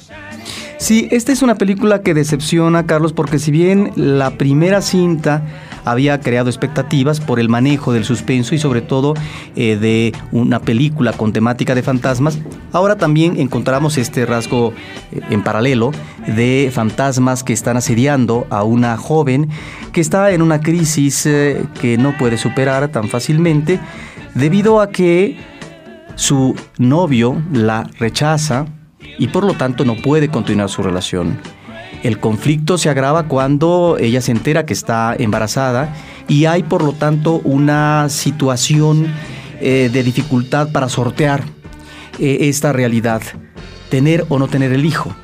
Sí, 0.82 1.06
esta 1.12 1.30
es 1.30 1.42
una 1.42 1.54
película 1.54 2.02
que 2.02 2.12
decepciona, 2.12 2.86
Carlos, 2.86 3.12
porque 3.12 3.38
si 3.38 3.52
bien 3.52 3.92
la 3.94 4.32
primera 4.32 4.82
cinta 4.82 5.46
había 5.84 6.18
creado 6.18 6.50
expectativas 6.50 7.20
por 7.20 7.38
el 7.38 7.48
manejo 7.48 7.92
del 7.92 8.04
suspenso 8.04 8.56
y 8.56 8.58
sobre 8.58 8.80
todo 8.80 9.14
eh, 9.54 9.76
de 9.76 10.12
una 10.32 10.58
película 10.58 11.12
con 11.12 11.32
temática 11.32 11.76
de 11.76 11.84
fantasmas, 11.84 12.40
ahora 12.72 12.96
también 12.96 13.38
encontramos 13.38 13.96
este 13.96 14.26
rasgo 14.26 14.72
eh, 15.12 15.20
en 15.30 15.44
paralelo 15.44 15.92
de 16.26 16.68
fantasmas 16.74 17.44
que 17.44 17.52
están 17.52 17.76
asediando 17.76 18.48
a 18.50 18.64
una 18.64 18.96
joven 18.96 19.50
que 19.92 20.00
está 20.00 20.32
en 20.32 20.42
una 20.42 20.60
crisis 20.62 21.26
eh, 21.26 21.64
que 21.80 21.96
no 21.96 22.18
puede 22.18 22.36
superar 22.38 22.88
tan 22.88 23.08
fácilmente 23.08 23.78
debido 24.34 24.80
a 24.80 24.90
que 24.90 25.36
su 26.16 26.56
novio 26.76 27.40
la 27.52 27.88
rechaza, 28.00 28.66
y 29.22 29.28
por 29.28 29.44
lo 29.44 29.54
tanto 29.54 29.84
no 29.84 29.94
puede 29.94 30.26
continuar 30.26 30.68
su 30.68 30.82
relación. 30.82 31.38
El 32.02 32.18
conflicto 32.18 32.76
se 32.76 32.90
agrava 32.90 33.28
cuando 33.28 33.96
ella 34.00 34.20
se 34.20 34.32
entera 34.32 34.66
que 34.66 34.72
está 34.72 35.14
embarazada 35.16 35.94
y 36.26 36.46
hay 36.46 36.64
por 36.64 36.82
lo 36.82 36.92
tanto 36.92 37.40
una 37.44 38.08
situación 38.08 39.06
eh, 39.60 39.90
de 39.92 40.02
dificultad 40.02 40.72
para 40.72 40.88
sortear 40.88 41.44
eh, 42.18 42.38
esta 42.48 42.72
realidad, 42.72 43.22
tener 43.90 44.26
o 44.28 44.40
no 44.40 44.48
tener 44.48 44.72
el 44.72 44.84
hijo. 44.84 45.14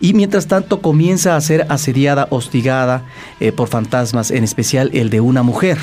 Y 0.00 0.14
mientras 0.14 0.46
tanto 0.46 0.80
comienza 0.80 1.36
a 1.36 1.40
ser 1.42 1.66
asediada, 1.68 2.28
hostigada 2.30 3.04
eh, 3.40 3.52
por 3.52 3.68
fantasmas, 3.68 4.30
en 4.30 4.42
especial 4.42 4.88
el 4.94 5.10
de 5.10 5.20
una 5.20 5.42
mujer 5.42 5.76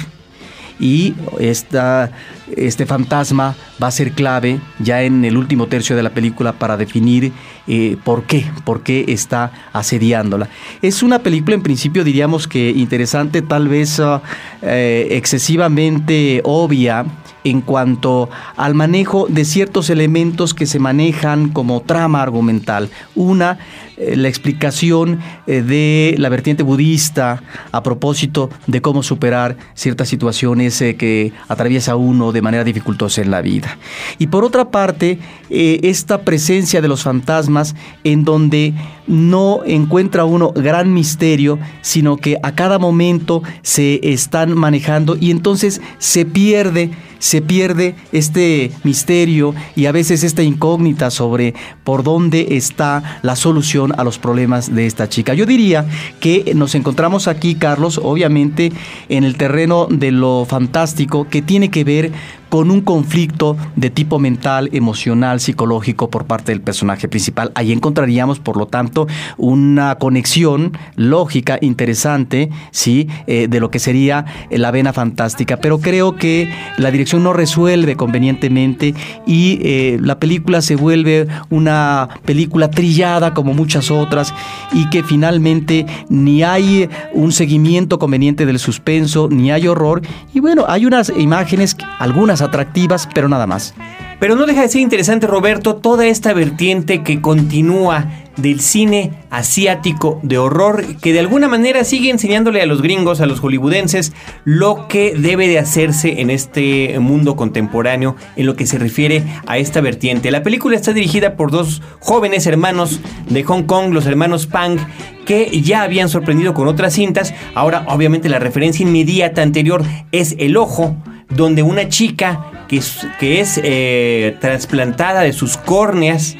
y 0.80 1.14
esta, 1.40 2.12
este 2.56 2.86
fantasma 2.86 3.56
va 3.82 3.88
a 3.88 3.92
ser 3.92 4.12
clave 4.12 4.60
ya 4.80 5.04
en 5.04 5.26
el 5.26 5.38
último 5.38 5.68
tercio 5.68 5.96
de 5.96 6.04
la 6.04 6.10
película 6.10 6.54
para 6.54 6.78
definir 6.78 7.32
eh, 7.68 7.98
por 8.04 8.24
qué, 8.24 8.46
por 8.64 8.84
qué 8.84 9.06
está 9.08 9.52
asediándola. 9.74 10.50
Es 10.82 11.04
una 11.04 11.20
película 11.20 11.56
en 11.56 11.64
principio 11.64 12.04
diríamos 12.04 12.48
que 12.48 12.72
interesante, 12.72 13.42
tal 13.42 13.68
vez 13.68 14.00
ah, 14.00 14.22
eh, 14.62 15.08
excesivamente 15.12 16.42
obvia 16.44 17.06
en 17.46 17.62
cuanto 17.62 18.30
al 18.58 18.74
manejo 18.74 19.28
de 19.30 19.46
ciertos 19.46 19.90
elementos 19.90 20.54
que 20.54 20.66
se 20.66 20.80
manejan 20.80 21.50
como 21.50 21.82
trama 21.82 22.22
argumental. 22.22 22.90
Una, 23.14 23.60
eh, 23.98 24.18
la 24.18 24.28
explicación 24.28 25.20
eh, 25.48 25.62
de 25.62 26.16
la 26.18 26.28
vertiente 26.28 26.64
budista 26.64 27.42
a 27.72 27.82
propósito 27.82 28.50
de 28.68 28.82
cómo 28.82 29.04
superar 29.04 29.56
ciertas 29.74 30.10
situaciones 30.10 30.82
eh, 30.82 30.98
que 30.98 31.32
atraviesa 31.48 31.96
uno 31.96 32.34
de 32.34 32.42
manera 32.42 32.66
dificultosa 32.66 33.22
en 33.22 33.32
la 33.32 33.42
vida. 33.42 33.78
Y 34.20 34.28
por 34.28 34.44
otra 34.44 34.70
parte, 34.70 35.20
esta 35.50 36.22
presencia 36.22 36.82
de 36.82 36.90
los 36.90 37.04
fantasmas 37.04 37.76
en 38.04 38.26
donde 38.26 38.74
no 39.08 39.62
encuentra 39.66 40.26
uno 40.26 40.52
gran 40.52 40.94
misterio, 40.94 41.58
sino 41.82 42.18
que 42.18 42.38
a 42.44 42.54
cada 42.54 42.80
momento 42.80 43.44
se 43.62 44.00
están 44.04 44.58
manejando 44.58 45.16
y 45.18 45.32
entonces 45.32 45.82
se 46.00 46.26
pierde 46.26 46.92
se 47.20 47.42
pierde 47.42 47.96
este 48.12 48.72
misterio 48.84 49.56
y 49.76 49.88
a 49.88 49.92
veces 49.92 50.24
esta 50.24 50.44
incógnita 50.44 51.10
sobre 51.10 51.56
por 51.84 52.04
dónde 52.04 52.50
está 52.52 53.20
la 53.24 53.36
solución 53.36 53.85
a 53.94 54.04
los 54.04 54.20
problemas 54.20 54.74
de 54.74 54.86
esta 54.86 55.10
chica. 55.10 55.34
Yo 55.34 55.46
diría 55.46 55.86
que 56.20 56.54
nos 56.56 56.76
encontramos 56.76 57.28
aquí, 57.28 57.56
Carlos, 57.56 58.00
obviamente 58.02 58.72
en 59.10 59.24
el 59.24 59.38
terreno 59.38 59.88
de 59.90 60.12
lo 60.12 60.46
fantástico 60.46 61.28
que 61.30 61.42
tiene 61.42 61.70
que 61.70 61.84
ver 61.84 62.12
con 62.50 62.72
un 62.72 62.82
conflicto 62.82 63.58
de 63.76 63.90
tipo 63.90 64.20
mental, 64.20 64.70
emocional, 64.74 65.40
psicológico 65.40 66.10
por 66.10 66.26
parte 66.26 66.52
del 66.52 66.62
personaje 66.62 67.08
principal. 67.08 67.52
Ahí 67.56 67.72
encontraríamos, 67.72 68.40
por 68.40 68.58
lo 68.58 68.68
tanto, 68.68 69.08
una 69.38 69.96
conexión 69.96 70.78
lógica, 70.96 71.58
interesante, 71.62 72.50
¿sí? 72.72 73.08
Eh, 73.28 73.48
de 73.50 73.60
lo 73.60 73.72
que 73.72 73.80
sería 73.80 74.26
la 74.50 74.72
vena 74.72 74.94
fantástica. 74.94 75.58
Pero 75.58 75.80
creo 75.80 76.16
que 76.16 76.50
la 76.78 76.92
dirección 76.92 77.24
no 77.24 77.34
resuelve 77.34 77.96
convenientemente 77.96 78.94
y 79.26 79.60
eh, 79.62 79.98
la 80.02 80.20
película 80.20 80.62
se 80.62 80.76
vuelve 80.76 81.28
una 81.50 82.10
película 82.26 82.70
trillada 82.70 83.34
como 83.34 83.54
muchas 83.54 83.92
otras 83.92 84.34
y 84.72 84.90
que 84.90 85.04
finalmente 85.04 85.86
ni 86.10 86.44
hay 86.44 86.90
un 87.14 87.32
seguimiento 87.32 88.00
conveniente 88.00 88.46
del 88.46 88.60
suspenso, 88.60 89.28
ni 89.30 89.52
hay 89.52 89.68
horror. 89.68 90.02
Y 90.34 90.40
bueno, 90.40 90.66
hay 90.68 90.86
unas 90.86 91.12
imágenes, 91.18 91.76
algunas 92.00 92.42
atractivas, 92.46 93.08
pero 93.14 93.28
nada 93.28 93.48
más. 93.48 93.74
Pero 94.20 94.36
no 94.36 94.46
deja 94.46 94.62
de 94.62 94.70
ser 94.70 94.82
interesante, 94.82 95.28
Roberto, 95.28 95.76
toda 95.76 96.06
esta 96.08 96.34
vertiente 96.34 97.04
que 97.04 97.22
continúa 97.22 98.08
del 98.38 98.60
cine 98.60 99.14
asiático 99.30 100.20
de 100.24 100.38
horror 100.38 100.98
que 100.98 101.14
de 101.14 101.20
alguna 101.20 101.48
manera 101.48 101.84
sigue 101.84 102.10
enseñándole 102.10 102.62
a 102.62 102.66
los 102.66 102.82
gringos, 102.82 103.22
a 103.22 103.26
los 103.26 103.40
hollywoodenses, 103.40 104.14
lo 104.44 104.88
que 104.88 105.16
debe 105.18 105.48
de 105.48 105.60
hacerse 105.60 106.22
en 106.22 106.30
este 106.30 106.98
mundo 107.00 107.36
contemporáneo 107.36 108.16
en 108.36 108.46
lo 108.46 108.56
que 108.56 108.66
se 108.66 108.78
refiere 108.78 109.24
a 109.48 109.58
esta 109.58 109.82
vertiente. 109.82 110.32
La 110.32 110.44
película 110.44 110.76
está 110.76 110.94
dirigida 110.94 111.36
por 111.36 111.52
dos 111.52 111.82
jóvenes 112.00 112.46
hermanos 112.46 113.00
de 113.30 113.44
Hong 113.44 113.64
Kong, 113.64 113.94
los 113.94 114.06
hermanos 114.06 114.48
Pang, 114.48 114.80
que 115.26 115.62
ya 115.62 115.82
habían 115.82 116.10
sorprendido 116.10 116.54
con 116.54 116.68
otras 116.68 116.94
cintas. 116.94 117.34
Ahora, 117.54 117.86
obviamente, 117.88 118.30
la 118.30 118.40
referencia 118.40 118.86
inmediata 118.86 119.42
anterior 119.42 119.84
es 120.12 120.36
El 120.38 120.58
Ojo 120.58 120.96
donde 121.30 121.64
una 121.64 121.90
chica 121.90 122.66
que 122.68 122.78
es, 122.78 123.08
que 123.20 123.40
es 123.40 123.60
eh, 123.64 124.38
trasplantada 124.40 125.22
de 125.22 125.34
sus 125.34 125.58
córneas, 125.58 126.36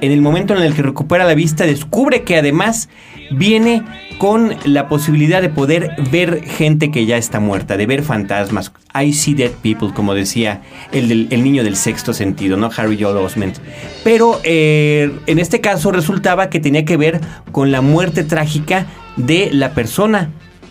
en 0.00 0.12
el 0.12 0.20
momento 0.20 0.56
en 0.56 0.62
el 0.62 0.74
que 0.74 0.82
recupera 0.82 1.24
la 1.24 1.34
vista, 1.34 1.66
descubre 1.66 2.22
que 2.22 2.36
además 2.36 2.88
viene 3.30 3.82
con 4.18 4.54
la 4.64 4.88
posibilidad 4.88 5.42
de 5.42 5.48
poder 5.48 5.94
ver 6.10 6.42
gente 6.42 6.90
que 6.90 7.06
ya 7.06 7.16
está 7.16 7.40
muerta, 7.40 7.76
de 7.76 7.86
ver 7.86 8.02
fantasmas. 8.02 8.72
I 8.94 9.12
see 9.12 9.34
dead 9.34 9.50
people, 9.62 9.92
como 9.94 10.14
decía 10.14 10.62
el, 10.92 11.28
niño 11.30 11.62
del 11.62 11.76
sexto 11.76 12.12
sentido, 12.12 12.56
¿no? 12.56 12.70
Harry 12.76 13.00
Joel 13.00 13.16
Osment. 13.18 13.58
Pero 14.04 14.40
eh, 14.44 15.12
en 15.26 15.38
este 15.38 15.60
caso 15.60 15.92
resultaba 15.92 16.48
que 16.48 16.60
tenía 16.60 16.84
que 16.84 16.96
ver 16.96 17.20
con 17.52 17.70
la 17.70 17.80
muerte 17.80 18.24
trágica 18.24 18.86
de 19.16 19.50
la 19.52 19.72
persona 19.72 20.30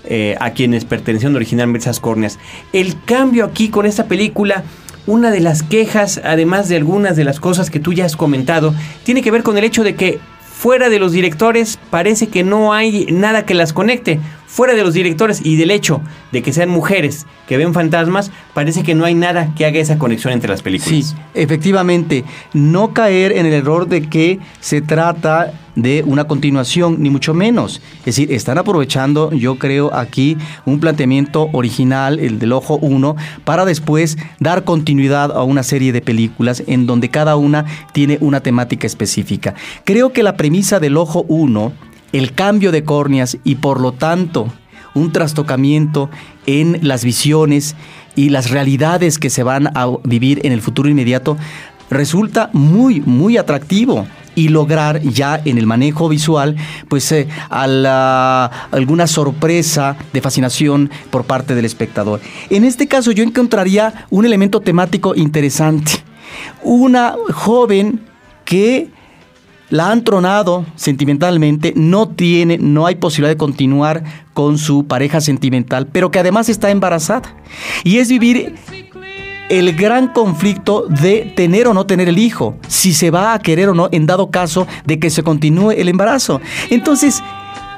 eh, 0.10 0.36
a 0.40 0.52
quienes 0.52 0.86
pertenecían 0.86 1.36
originalmente 1.36 1.84
esas 1.84 2.00
córneas. 2.00 2.40
El 2.74 3.02
cambio 3.04 3.46
aquí 3.46 3.70
con 3.70 3.86
esta 3.86 4.06
película, 4.06 4.64
una 5.06 5.32
de 5.32 5.40
las 5.40 5.64
quejas, 5.64 6.22
además 6.24 6.70
de 6.70 6.78
algunas 6.78 7.16
de 7.16 7.24
las 7.24 7.40
cosas 7.40 7.70
que 7.70 7.80
tú 7.80 7.94
ya 7.94 8.06
has 8.06 8.16
comentado, 8.16 8.74
tiene 9.04 9.22
que 9.22 9.32
ver 9.32 9.44
con 9.44 9.58
el 9.58 9.64
hecho 9.64 9.84
de 9.84 9.96
que 9.96 10.20
fuera 10.42 10.90
de 10.90 11.00
los 11.00 11.12
directores 11.12 11.78
parece 11.90 12.28
que 12.28 12.44
no 12.44 12.74
hay 12.74 13.06
nada 13.12 13.46
que 13.46 13.54
las 13.54 13.74
conecte. 13.74 14.20
Fuera 14.48 14.74
de 14.74 14.84
los 14.84 14.94
directores 14.94 15.42
y 15.46 15.58
del 15.58 15.72
hecho 15.72 16.02
de 16.32 16.42
que 16.42 16.54
sean 16.54 16.70
mujeres 16.70 17.28
que 17.48 17.58
ven 17.58 17.74
fantasmas, 17.74 18.32
parece 18.54 18.82
que 18.82 18.96
no 18.96 19.04
hay 19.04 19.14
nada 19.14 19.54
que 19.56 19.66
haga 19.66 19.80
esa 19.80 20.00
conexión 20.00 20.32
entre 20.34 20.50
las 20.50 20.62
películas. 20.62 21.10
Sí, 21.10 21.16
efectivamente, 21.34 22.24
no 22.54 22.94
caer 22.94 23.34
en 23.34 23.46
el 23.46 23.54
error 23.54 23.88
de 23.88 24.08
que 24.08 24.40
se 24.62 24.82
trata 24.82 25.54
de 25.76 26.04
una 26.08 26.24
continuación, 26.24 26.96
ni 27.00 27.10
mucho 27.10 27.34
menos. 27.34 27.82
Es 28.00 28.06
decir, 28.06 28.32
están 28.32 28.58
aprovechando, 28.58 29.32
yo 29.32 29.60
creo, 29.60 29.94
aquí 29.94 30.38
un 30.66 30.80
planteamiento 30.80 31.50
original, 31.54 32.20
el 32.20 32.40
del 32.40 32.54
Ojo 32.54 32.78
1, 32.78 33.16
para 33.44 33.64
después 33.66 34.18
dar 34.40 34.64
continuidad 34.64 35.32
a 35.32 35.44
una 35.44 35.62
serie 35.62 35.92
de 35.92 36.02
películas 36.02 36.64
en 36.68 36.88
donde 36.88 37.10
cada 37.10 37.36
una 37.36 37.66
tiene 37.92 38.18
una 38.22 38.40
temática 38.40 38.88
específica. 38.88 39.54
Creo 39.84 40.14
que 40.14 40.24
la 40.24 40.36
premisa 40.36 40.80
del 40.80 40.98
Ojo 40.98 41.26
1 41.28 41.87
el 42.18 42.34
cambio 42.34 42.72
de 42.72 42.84
córneas 42.84 43.38
y 43.44 43.56
por 43.56 43.80
lo 43.80 43.92
tanto 43.92 44.52
un 44.94 45.12
trastocamiento 45.12 46.10
en 46.48 46.80
las 46.82 47.04
visiones 47.04 47.76
y 48.16 48.30
las 48.30 48.50
realidades 48.50 49.20
que 49.20 49.30
se 49.30 49.44
van 49.44 49.68
a 49.68 49.88
vivir 50.04 50.44
en 50.44 50.52
el 50.52 50.62
futuro 50.62 50.90
inmediato 50.90 51.38
resulta 51.90 52.50
muy, 52.54 53.02
muy 53.02 53.38
atractivo 53.38 54.08
y 54.34 54.50
lograr 54.50 55.02
ya 55.02 55.40
en 55.46 55.58
el 55.58 55.66
manejo 55.66 56.10
visual, 56.10 56.56
pues 56.90 57.12
eh, 57.12 57.28
alguna 57.50 59.08
sorpresa 59.08 59.96
de 60.14 60.22
fascinación 60.22 60.90
por 61.10 61.26
parte 61.26 61.56
del 61.56 61.66
espectador. 61.66 62.20
En 62.50 62.64
este 62.64 62.88
caso 62.88 63.12
yo 63.12 63.24
encontraría 63.24 64.06
un 64.10 64.26
elemento 64.26 64.60
temático 64.60 65.16
interesante. 65.16 65.92
Una 66.64 67.16
joven 67.34 68.02
que 68.46 68.90
la 69.70 69.92
han 69.92 70.04
tronado 70.04 70.66
sentimentalmente, 70.76 71.74
no 71.76 72.08
tiene, 72.08 72.58
no 72.58 72.86
hay 72.86 72.96
posibilidad 72.96 73.34
de 73.34 73.38
continuar 73.38 74.04
con 74.34 74.58
su 74.58 74.88
pareja 74.88 75.22
sentimental, 75.22 75.88
pero 75.88 76.12
que 76.12 76.20
además 76.20 76.50
está 76.50 76.70
embarazada. 76.70 77.36
Y 77.84 77.98
es 77.98 78.10
vivir 78.10 78.56
el 79.50 79.76
gran 79.76 80.10
conflicto 80.10 80.86
de 80.88 81.34
tener 81.36 81.68
o 81.68 81.74
no 81.74 81.86
tener 81.86 82.10
el 82.10 82.18
hijo, 82.18 82.56
si 82.68 82.94
se 82.94 83.12
va 83.12 83.34
a 83.34 83.40
querer 83.40 83.70
o 83.70 83.74
no 83.74 83.90
en 83.92 84.06
dado 84.06 84.30
caso 84.30 84.68
de 84.86 85.00
que 85.00 85.10
se 85.10 85.24
continúe 85.24 85.72
el 85.72 85.90
embarazo. 85.90 86.42
Entonces, 86.70 87.24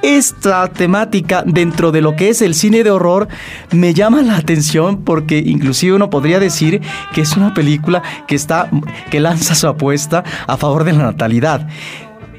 esta 0.02 0.68
temática 0.68 1.44
dentro 1.46 1.92
de 1.92 2.02
lo 2.02 2.16
que 2.16 2.30
es 2.30 2.42
el 2.42 2.56
cine 2.56 2.84
de 2.84 2.92
horror 2.92 3.28
me 3.72 3.94
llama 3.94 4.22
la 4.22 4.38
atención 4.38 5.04
porque 5.04 5.38
inclusive 5.38 5.96
uno 5.96 6.10
podría 6.10 6.40
decir 6.40 6.82
que 7.14 7.22
es 7.22 7.36
una 7.36 7.54
película 7.54 8.02
que 8.28 8.36
está 8.36 8.70
que 9.10 9.20
lanza 9.20 9.56
su 9.56 9.68
apuesta 9.68 10.24
a 10.48 10.58
favor 10.58 10.84
de 10.84 10.94
la 10.94 11.04
natalidad. 11.04 11.68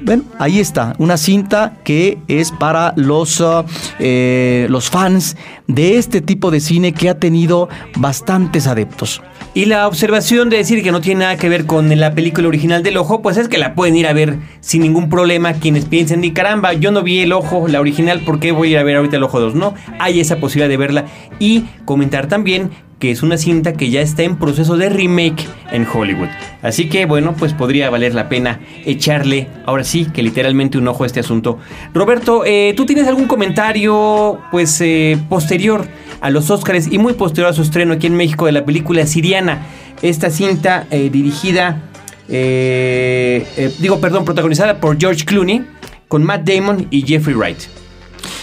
Bueno, 0.03 0.23
ahí 0.39 0.59
está, 0.59 0.95
una 0.97 1.15
cinta 1.15 1.73
que 1.83 2.17
es 2.27 2.51
para 2.51 2.93
los, 2.95 3.39
uh, 3.39 3.63
eh, 3.99 4.65
los 4.67 4.89
fans 4.89 5.37
de 5.67 5.97
este 5.99 6.21
tipo 6.21 6.49
de 6.49 6.59
cine 6.59 6.91
que 6.91 7.07
ha 7.07 7.19
tenido 7.19 7.69
bastantes 7.95 8.65
adeptos. 8.65 9.21
Y 9.53 9.65
la 9.65 9.85
observación 9.85 10.49
de 10.49 10.55
decir 10.55 10.81
que 10.81 10.93
no 10.93 11.01
tiene 11.01 11.21
nada 11.21 11.35
que 11.35 11.49
ver 11.49 11.65
con 11.65 11.99
la 11.99 12.15
película 12.15 12.47
original 12.47 12.83
del 12.83 12.95
ojo, 12.95 13.21
pues 13.21 13.35
es 13.35 13.49
que 13.49 13.57
la 13.57 13.75
pueden 13.75 13.97
ir 13.97 14.07
a 14.07 14.13
ver 14.13 14.37
sin 14.61 14.81
ningún 14.81 15.09
problema 15.09 15.55
quienes 15.55 15.83
piensen, 15.83 16.23
y 16.23 16.31
caramba, 16.31 16.71
yo 16.71 16.91
no 16.91 17.03
vi 17.03 17.19
el 17.19 17.33
ojo, 17.33 17.67
la 17.67 17.81
original, 17.81 18.21
¿por 18.21 18.39
qué 18.39 18.53
voy 18.53 18.69
a 18.69 18.71
ir 18.71 18.77
a 18.77 18.83
ver 18.83 18.95
ahorita 18.95 19.17
el 19.17 19.23
ojo 19.23 19.41
2? 19.41 19.55
No, 19.55 19.73
hay 19.99 20.21
esa 20.21 20.37
posibilidad 20.37 20.69
de 20.69 20.77
verla 20.77 21.05
y 21.37 21.65
comentar 21.83 22.27
también 22.27 22.71
que 23.01 23.09
es 23.09 23.23
una 23.23 23.35
cinta 23.35 23.73
que 23.73 23.89
ya 23.89 23.99
está 23.99 24.21
en 24.21 24.37
proceso 24.37 24.77
de 24.77 24.87
remake 24.87 25.47
en 25.71 25.87
Hollywood. 25.91 26.29
Así 26.61 26.87
que 26.87 27.07
bueno, 27.07 27.33
pues 27.37 27.51
podría 27.53 27.89
valer 27.89 28.13
la 28.13 28.29
pena 28.29 28.59
echarle, 28.85 29.47
ahora 29.65 29.83
sí, 29.83 30.05
que 30.05 30.21
literalmente 30.21 30.77
un 30.77 30.87
ojo 30.87 31.03
a 31.03 31.07
este 31.07 31.19
asunto. 31.19 31.57
Roberto, 31.95 32.43
eh, 32.45 32.75
¿tú 32.77 32.85
tienes 32.85 33.07
algún 33.07 33.25
comentario 33.25 34.39
pues 34.51 34.79
eh, 34.81 35.17
posterior 35.29 35.87
a 36.21 36.29
los 36.29 36.49
Oscars 36.49 36.87
y 36.89 36.97
muy 36.97 37.13
posterior 37.13 37.51
a 37.51 37.53
su 37.53 37.63
estreno 37.63 37.93
aquí 37.93 38.07
en 38.07 38.15
México 38.15 38.45
de 38.45 38.53
la 38.53 38.63
película 38.63 39.05
Siriana? 39.05 39.65
Esta 40.01 40.29
cinta 40.29 40.87
eh, 40.91 41.09
dirigida, 41.11 41.81
eh, 42.29 43.45
eh, 43.57 43.73
digo, 43.79 43.99
perdón, 43.99 44.23
protagonizada 44.23 44.79
por 44.79 44.97
George 44.99 45.25
Clooney, 45.25 45.65
con 46.07 46.23
Matt 46.23 46.47
Damon 46.47 46.87
y 46.89 47.01
Jeffrey 47.01 47.35
Wright. 47.35 47.59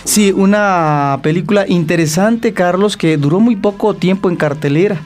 Sí, 0.05 0.33
una 0.33 1.21
película 1.23 1.67
interesante, 1.69 2.53
Carlos, 2.53 2.97
que 2.97 3.17
duró 3.17 3.41
muy 3.41 3.57
poco 3.57 3.95
tiempo 3.95 4.29
en 4.31 4.37
cartelera. 4.37 5.01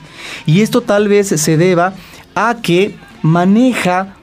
Y 0.45 0.61
esto 0.61 0.81
tal 0.81 1.07
vez 1.07 1.27
se 1.27 1.57
deba 1.57 1.93
a 2.35 2.57
que 2.61 2.95
maneja, 3.21 4.15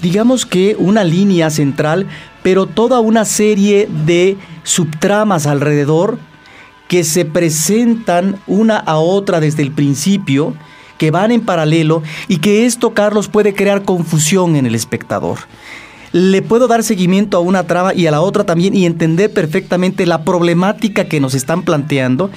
digamos 0.00 0.46
que 0.46 0.76
una 0.78 1.04
línea 1.04 1.50
central, 1.50 2.06
pero 2.42 2.66
toda 2.66 3.00
una 3.00 3.24
serie 3.24 3.88
de 4.06 4.36
subtramas 4.62 5.46
alrededor 5.46 6.18
que 6.88 7.04
se 7.04 7.24
presentan 7.24 8.40
una 8.46 8.78
a 8.78 8.98
otra 8.98 9.40
desde 9.40 9.62
el 9.62 9.72
principio, 9.72 10.54
que 10.98 11.10
van 11.10 11.30
en 11.32 11.42
paralelo 11.42 12.02
y 12.28 12.38
que 12.38 12.66
esto, 12.66 12.94
Carlos, 12.94 13.28
puede 13.28 13.54
crear 13.54 13.82
confusión 13.82 14.56
en 14.56 14.66
el 14.66 14.74
espectador. 14.74 15.38
Le 16.12 16.40
puedo 16.40 16.68
dar 16.68 16.82
seguimiento 16.82 17.36
a 17.36 17.40
una 17.40 17.64
trama 17.64 17.92
y 17.92 18.06
a 18.06 18.10
la 18.10 18.20
otra 18.20 18.44
también 18.44 18.74
y 18.74 18.86
entender 18.86 19.32
perfectamente 19.32 20.06
la 20.06 20.22
problemática 20.24 21.04
que 21.04 21.20
nos 21.20 21.34
están 21.34 21.62
planteando, 21.62 22.30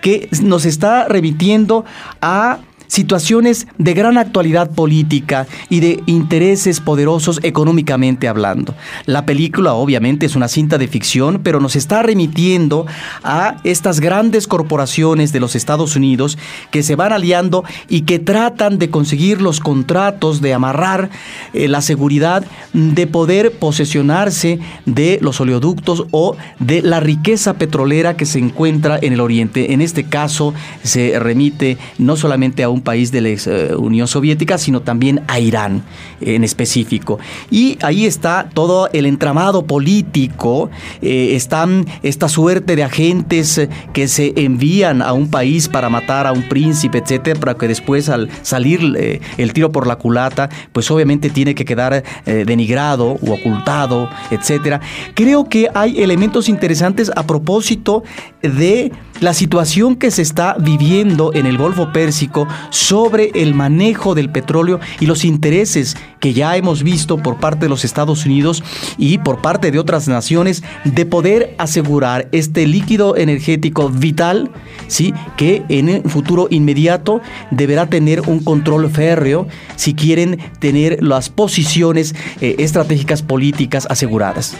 que 0.00 0.28
nos 0.42 0.64
está 0.64 1.06
remitiendo 1.06 1.84
a 2.22 2.60
situaciones 2.86 3.66
de 3.78 3.94
gran 3.94 4.18
actualidad 4.18 4.70
política 4.70 5.46
y 5.68 5.80
de 5.80 6.02
intereses 6.06 6.80
poderosos 6.80 7.40
económicamente 7.42 8.28
hablando. 8.28 8.74
La 9.06 9.26
película 9.26 9.74
obviamente 9.74 10.26
es 10.26 10.36
una 10.36 10.48
cinta 10.48 10.78
de 10.78 10.88
ficción, 10.88 11.40
pero 11.42 11.60
nos 11.60 11.76
está 11.76 12.02
remitiendo 12.02 12.86
a 13.22 13.56
estas 13.64 14.00
grandes 14.00 14.46
corporaciones 14.46 15.32
de 15.32 15.40
los 15.40 15.54
Estados 15.54 15.96
Unidos 15.96 16.38
que 16.70 16.82
se 16.82 16.96
van 16.96 17.12
aliando 17.12 17.64
y 17.88 18.02
que 18.02 18.18
tratan 18.18 18.78
de 18.78 18.90
conseguir 18.90 19.40
los 19.40 19.60
contratos, 19.60 20.40
de 20.40 20.54
amarrar 20.54 21.10
eh, 21.52 21.68
la 21.68 21.82
seguridad, 21.82 22.44
de 22.72 23.06
poder 23.06 23.52
posesionarse 23.52 24.58
de 24.84 25.18
los 25.20 25.40
oleoductos 25.40 26.04
o 26.10 26.36
de 26.58 26.82
la 26.82 27.00
riqueza 27.00 27.54
petrolera 27.54 28.16
que 28.16 28.26
se 28.26 28.38
encuentra 28.38 28.98
en 29.00 29.12
el 29.12 29.20
Oriente. 29.20 29.72
En 29.72 29.80
este 29.80 30.04
caso 30.04 30.54
se 30.82 31.18
remite 31.18 31.78
no 31.98 32.16
solamente 32.16 32.62
a 32.62 32.68
un 32.68 32.75
país 32.80 33.12
de 33.12 33.20
la 33.20 33.28
eh, 33.28 33.74
Unión 33.76 34.08
Soviética, 34.08 34.58
sino 34.58 34.82
también 34.82 35.22
a 35.28 35.40
Irán 35.40 35.82
en 36.20 36.44
específico. 36.44 37.18
Y 37.50 37.78
ahí 37.82 38.06
está 38.06 38.48
todo 38.52 38.88
el 38.92 39.06
entramado 39.06 39.66
político, 39.66 40.70
eh, 41.02 41.34
están 41.34 41.86
esta 42.02 42.28
suerte 42.28 42.76
de 42.76 42.84
agentes 42.84 43.58
eh, 43.58 43.68
que 43.92 44.08
se 44.08 44.32
envían 44.36 45.02
a 45.02 45.12
un 45.12 45.28
país 45.28 45.68
para 45.68 45.88
matar 45.88 46.26
a 46.26 46.32
un 46.32 46.48
príncipe, 46.48 46.98
etcétera, 46.98 47.38
para 47.38 47.54
que 47.54 47.68
después 47.68 48.08
al 48.08 48.28
salir 48.42 48.80
eh, 48.96 49.20
el 49.36 49.52
tiro 49.52 49.72
por 49.72 49.86
la 49.86 49.96
culata, 49.96 50.48
pues 50.72 50.90
obviamente 50.90 51.30
tiene 51.30 51.54
que 51.54 51.64
quedar 51.64 52.02
denigrado 52.24 53.18
o 53.22 53.32
ocultado, 53.32 54.08
etcétera. 54.30 54.80
Creo 55.14 55.48
que 55.48 55.68
hay 55.74 56.02
elementos 56.02 56.48
interesantes 56.48 57.10
a 57.14 57.26
propósito 57.26 58.02
de 58.48 58.92
la 59.20 59.32
situación 59.32 59.96
que 59.96 60.10
se 60.10 60.22
está 60.22 60.56
viviendo 60.58 61.32
en 61.32 61.46
el 61.46 61.56
Golfo 61.56 61.92
Pérsico 61.92 62.46
sobre 62.70 63.30
el 63.34 63.54
manejo 63.54 64.14
del 64.14 64.30
petróleo 64.30 64.80
y 65.00 65.06
los 65.06 65.24
intereses 65.24 65.96
que 66.20 66.34
ya 66.34 66.56
hemos 66.56 66.82
visto 66.82 67.18
por 67.18 67.38
parte 67.38 67.66
de 67.66 67.68
los 67.68 67.84
Estados 67.84 68.26
Unidos 68.26 68.62
y 68.98 69.18
por 69.18 69.40
parte 69.40 69.70
de 69.70 69.78
otras 69.78 70.08
naciones 70.08 70.62
de 70.84 71.06
poder 71.06 71.54
asegurar 71.58 72.28
este 72.32 72.66
líquido 72.66 73.16
energético 73.16 73.88
vital, 73.88 74.50
sí, 74.88 75.14
que 75.36 75.62
en 75.68 75.88
el 75.88 76.02
futuro 76.02 76.48
inmediato 76.50 77.20
deberá 77.50 77.86
tener 77.86 78.22
un 78.22 78.40
control 78.40 78.90
férreo 78.90 79.46
si 79.76 79.94
quieren 79.94 80.38
tener 80.58 81.02
las 81.02 81.30
posiciones 81.30 82.14
eh, 82.40 82.56
estratégicas 82.58 83.22
políticas 83.22 83.86
aseguradas. 83.88 84.56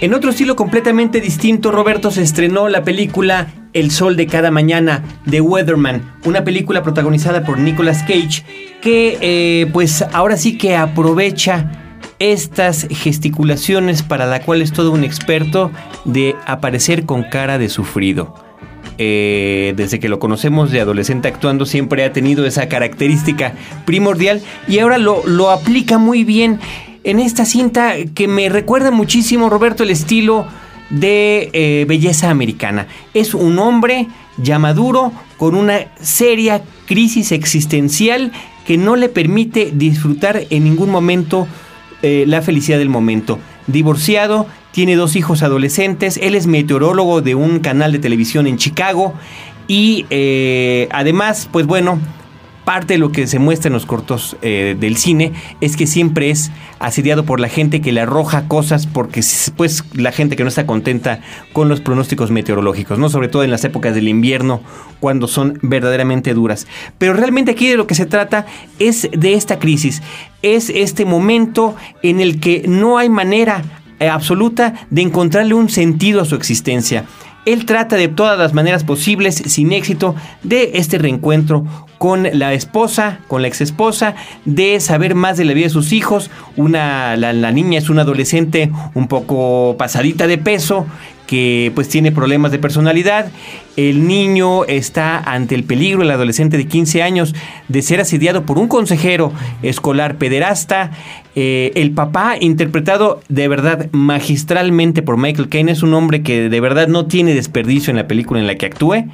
En 0.00 0.14
otro 0.14 0.30
estilo 0.30 0.54
completamente 0.54 1.20
distinto, 1.20 1.72
Roberto 1.72 2.12
se 2.12 2.22
estrenó 2.22 2.68
la 2.68 2.84
película 2.84 3.48
El 3.72 3.90
Sol 3.90 4.16
de 4.16 4.28
cada 4.28 4.52
mañana 4.52 5.02
de 5.24 5.40
Weatherman, 5.40 6.02
una 6.24 6.44
película 6.44 6.84
protagonizada 6.84 7.44
por 7.44 7.58
Nicolas 7.58 8.04
Cage 8.04 8.44
que 8.80 9.18
eh, 9.20 9.66
pues 9.72 10.02
ahora 10.12 10.36
sí 10.36 10.56
que 10.56 10.76
aprovecha 10.76 11.72
estas 12.20 12.86
gesticulaciones 12.88 14.04
para 14.04 14.26
la 14.26 14.42
cual 14.42 14.62
es 14.62 14.72
todo 14.72 14.92
un 14.92 15.02
experto 15.02 15.72
de 16.04 16.36
aparecer 16.46 17.04
con 17.04 17.24
cara 17.24 17.58
de 17.58 17.68
sufrido. 17.68 18.34
Eh, 18.98 19.74
desde 19.76 19.98
que 19.98 20.08
lo 20.08 20.20
conocemos 20.20 20.70
de 20.70 20.80
adolescente 20.80 21.26
actuando 21.26 21.66
siempre 21.66 22.04
ha 22.04 22.12
tenido 22.12 22.46
esa 22.46 22.68
característica 22.68 23.52
primordial 23.84 24.42
y 24.68 24.78
ahora 24.78 24.98
lo, 24.98 25.26
lo 25.26 25.50
aplica 25.50 25.98
muy 25.98 26.22
bien 26.22 26.60
en 27.08 27.20
esta 27.20 27.46
cinta 27.46 27.94
que 28.14 28.28
me 28.28 28.50
recuerda 28.50 28.90
muchísimo, 28.90 29.48
Roberto, 29.48 29.82
el 29.82 29.88
estilo 29.88 30.46
de 30.90 31.48
eh, 31.54 31.86
belleza 31.88 32.28
americana. 32.28 32.86
Es 33.14 33.32
un 33.32 33.58
hombre 33.58 34.08
ya 34.36 34.58
maduro 34.58 35.12
con 35.38 35.54
una 35.54 35.86
seria 36.02 36.62
crisis 36.86 37.32
existencial 37.32 38.30
que 38.66 38.76
no 38.76 38.94
le 38.94 39.08
permite 39.08 39.72
disfrutar 39.72 40.42
en 40.50 40.64
ningún 40.64 40.90
momento 40.90 41.48
eh, 42.02 42.24
la 42.26 42.42
felicidad 42.42 42.76
del 42.76 42.90
momento. 42.90 43.38
Divorciado, 43.68 44.46
tiene 44.72 44.94
dos 44.94 45.16
hijos 45.16 45.42
adolescentes, 45.42 46.18
él 46.22 46.34
es 46.34 46.46
meteorólogo 46.46 47.22
de 47.22 47.34
un 47.34 47.60
canal 47.60 47.90
de 47.92 48.00
televisión 48.00 48.46
en 48.46 48.58
Chicago 48.58 49.14
y 49.66 50.04
eh, 50.10 50.88
además, 50.90 51.48
pues 51.50 51.64
bueno, 51.64 52.00
parte 52.68 52.92
de 52.92 52.98
lo 52.98 53.12
que 53.12 53.26
se 53.26 53.38
muestra 53.38 53.68
en 53.68 53.72
los 53.72 53.86
cortos 53.86 54.36
eh, 54.42 54.76
del 54.78 54.98
cine 54.98 55.32
es 55.62 55.74
que 55.74 55.86
siempre 55.86 56.28
es 56.28 56.50
asediado 56.80 57.24
por 57.24 57.40
la 57.40 57.48
gente 57.48 57.80
que 57.80 57.92
le 57.92 58.02
arroja 58.02 58.46
cosas 58.46 58.86
porque 58.86 59.22
pues 59.56 59.84
la 59.94 60.12
gente 60.12 60.36
que 60.36 60.42
no 60.42 60.50
está 60.50 60.66
contenta 60.66 61.20
con 61.54 61.70
los 61.70 61.80
pronósticos 61.80 62.30
meteorológicos, 62.30 62.98
¿no? 62.98 63.08
Sobre 63.08 63.28
todo 63.28 63.42
en 63.42 63.50
las 63.50 63.64
épocas 63.64 63.94
del 63.94 64.06
invierno 64.06 64.60
cuando 65.00 65.28
son 65.28 65.58
verdaderamente 65.62 66.34
duras. 66.34 66.66
Pero 66.98 67.14
realmente 67.14 67.52
aquí 67.52 67.68
de 67.68 67.78
lo 67.78 67.86
que 67.86 67.94
se 67.94 68.04
trata 68.04 68.44
es 68.78 69.08
de 69.12 69.32
esta 69.32 69.58
crisis, 69.58 70.02
es 70.42 70.68
este 70.68 71.06
momento 71.06 71.74
en 72.02 72.20
el 72.20 72.38
que 72.38 72.64
no 72.68 72.98
hay 72.98 73.08
manera 73.08 73.62
eh, 73.98 74.10
absoluta 74.10 74.74
de 74.90 75.00
encontrarle 75.00 75.54
un 75.54 75.70
sentido 75.70 76.20
a 76.20 76.26
su 76.26 76.34
existencia. 76.34 77.06
Él 77.46 77.64
trata 77.64 77.96
de 77.96 78.08
todas 78.08 78.38
las 78.38 78.52
maneras 78.52 78.84
posibles, 78.84 79.36
sin 79.36 79.72
éxito, 79.72 80.14
de 80.42 80.72
este 80.74 80.98
reencuentro 80.98 81.64
con 81.98 82.28
la 82.32 82.54
esposa, 82.54 83.18
con 83.26 83.42
la 83.42 83.48
exesposa, 83.48 84.14
de 84.44 84.80
saber 84.80 85.14
más 85.14 85.36
de 85.36 85.44
la 85.44 85.52
vida 85.52 85.66
de 85.66 85.70
sus 85.70 85.92
hijos. 85.92 86.30
Una, 86.56 87.16
la, 87.16 87.32
la 87.32 87.52
niña 87.52 87.78
es 87.78 87.90
una 87.90 88.02
adolescente 88.02 88.70
un 88.94 89.08
poco 89.08 89.76
pasadita 89.76 90.26
de 90.26 90.38
peso, 90.38 90.86
que 91.28 91.70
pues 91.74 91.88
tiene 91.88 92.10
problemas 92.10 92.50
de 92.50 92.58
personalidad. 92.58 93.30
El 93.76 94.08
niño 94.08 94.64
está 94.64 95.18
ante 95.18 95.54
el 95.54 95.62
peligro, 95.62 96.02
el 96.02 96.10
adolescente 96.10 96.56
de 96.56 96.66
15 96.66 97.02
años, 97.02 97.34
de 97.68 97.82
ser 97.82 98.00
asediado 98.00 98.44
por 98.44 98.58
un 98.58 98.66
consejero 98.66 99.32
escolar 99.62 100.16
pederasta. 100.16 100.90
Eh, 101.40 101.70
el 101.76 101.92
papá, 101.92 102.34
interpretado 102.40 103.20
de 103.28 103.46
verdad 103.46 103.88
magistralmente 103.92 105.02
por 105.02 105.18
Michael 105.18 105.48
Caine, 105.48 105.70
es 105.70 105.84
un 105.84 105.94
hombre 105.94 106.24
que 106.24 106.48
de 106.48 106.60
verdad 106.60 106.88
no 106.88 107.06
tiene 107.06 107.32
desperdicio 107.32 107.92
en 107.92 107.96
la 107.96 108.08
película 108.08 108.40
en 108.40 108.48
la 108.48 108.56
que 108.56 108.66
actúe. 108.66 109.04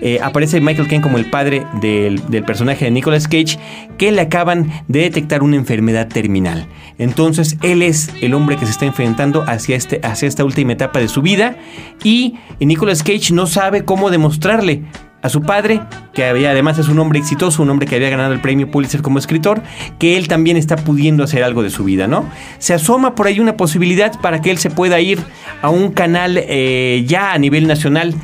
Eh, 0.00 0.20
aparece 0.22 0.60
Michael 0.60 0.86
Caine 0.86 1.02
como 1.02 1.18
el 1.18 1.28
padre 1.28 1.66
del, 1.80 2.20
personaje 2.46 2.84
de 2.84 2.92
Nicolas 2.92 3.26
Cage, 3.26 3.58
que 3.98 4.12
le 4.12 4.20
acaban 4.20 4.70
de 4.86 5.00
detectar 5.00 5.42
una 5.42 5.56
enfermedad 5.56 6.06
terminal. 6.06 6.68
Entonces, 6.98 7.56
él 7.62 7.82
es 7.82 8.10
el 8.20 8.34
hombre 8.34 8.56
que 8.58 8.64
se 8.64 8.70
está 8.70 8.86
enfrentando 8.86 9.42
hacia, 9.48 9.74
este, 9.74 9.98
hacia 10.04 10.28
esta 10.28 10.44
última 10.44 10.74
etapa 10.74 11.00
de 11.00 11.08
su 11.08 11.20
vida 11.20 11.56
y 12.04 12.36
Nicolas 12.60 13.02
Cage 13.02 13.34
no 13.34 13.46
sabe 13.46 13.84
cómo 13.84 14.12
demostrarle 14.12 14.84
a 15.22 15.28
su 15.28 15.42
padre, 15.42 15.80
que 16.12 16.24
había, 16.24 16.50
además 16.50 16.78
es 16.78 16.88
un 16.88 16.98
hombre 16.98 17.18
exitoso, 17.20 17.62
un 17.62 17.70
hombre 17.70 17.86
que 17.86 17.94
había 17.96 18.10
ganado 18.10 18.32
el 18.32 18.40
premio 18.40 18.70
Pulitzer 18.70 19.02
como 19.02 19.18
escritor, 19.18 19.62
que 19.98 20.16
él 20.16 20.28
también 20.28 20.56
está 20.56 20.76
pudiendo 20.76 21.22
hacer 21.24 21.44
algo 21.44 21.62
de 21.62 21.70
su 21.70 21.84
vida, 21.84 22.08
¿no? 22.08 22.26
Se 22.58 22.74
asoma 22.74 23.14
por 23.14 23.28
ahí 23.28 23.40
una 23.40 23.56
posibilidad 23.56 24.12
para 24.20 24.40
que 24.40 24.50
él 24.50 24.58
se 24.58 24.68
pueda 24.70 25.00
ir 25.00 25.20
a 25.62 25.70
un 25.70 25.92
canal 25.92 26.38
eh, 26.38 27.04
ya 27.06 27.32
a 27.32 27.38
nivel 27.38 27.66
nacional. 27.66 28.14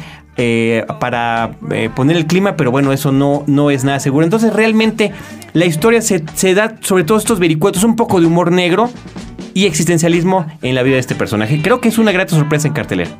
eh, 0.40 0.86
para 1.00 1.56
eh, 1.72 1.90
poner 1.94 2.16
el 2.16 2.26
clima, 2.26 2.56
pero 2.56 2.70
bueno, 2.70 2.92
eso 2.92 3.10
no, 3.10 3.42
no 3.48 3.70
es 3.72 3.82
nada 3.82 3.98
seguro. 3.98 4.24
Entonces, 4.24 4.52
realmente, 4.52 5.12
la 5.52 5.66
historia 5.66 6.00
se, 6.00 6.22
se 6.34 6.54
da 6.54 6.76
sobre 6.80 7.02
todos 7.02 7.22
estos 7.22 7.40
vericuetos, 7.40 7.82
un 7.82 7.96
poco 7.96 8.20
de 8.20 8.26
humor 8.26 8.52
negro 8.52 8.88
y 9.52 9.66
existencialismo 9.66 10.46
en 10.62 10.76
la 10.76 10.84
vida 10.84 10.94
de 10.94 11.00
este 11.00 11.16
personaje. 11.16 11.60
Creo 11.60 11.80
que 11.80 11.88
es 11.88 11.98
una 11.98 12.12
grata 12.12 12.36
sorpresa 12.36 12.68
en 12.68 12.74
cartelera. 12.74 13.10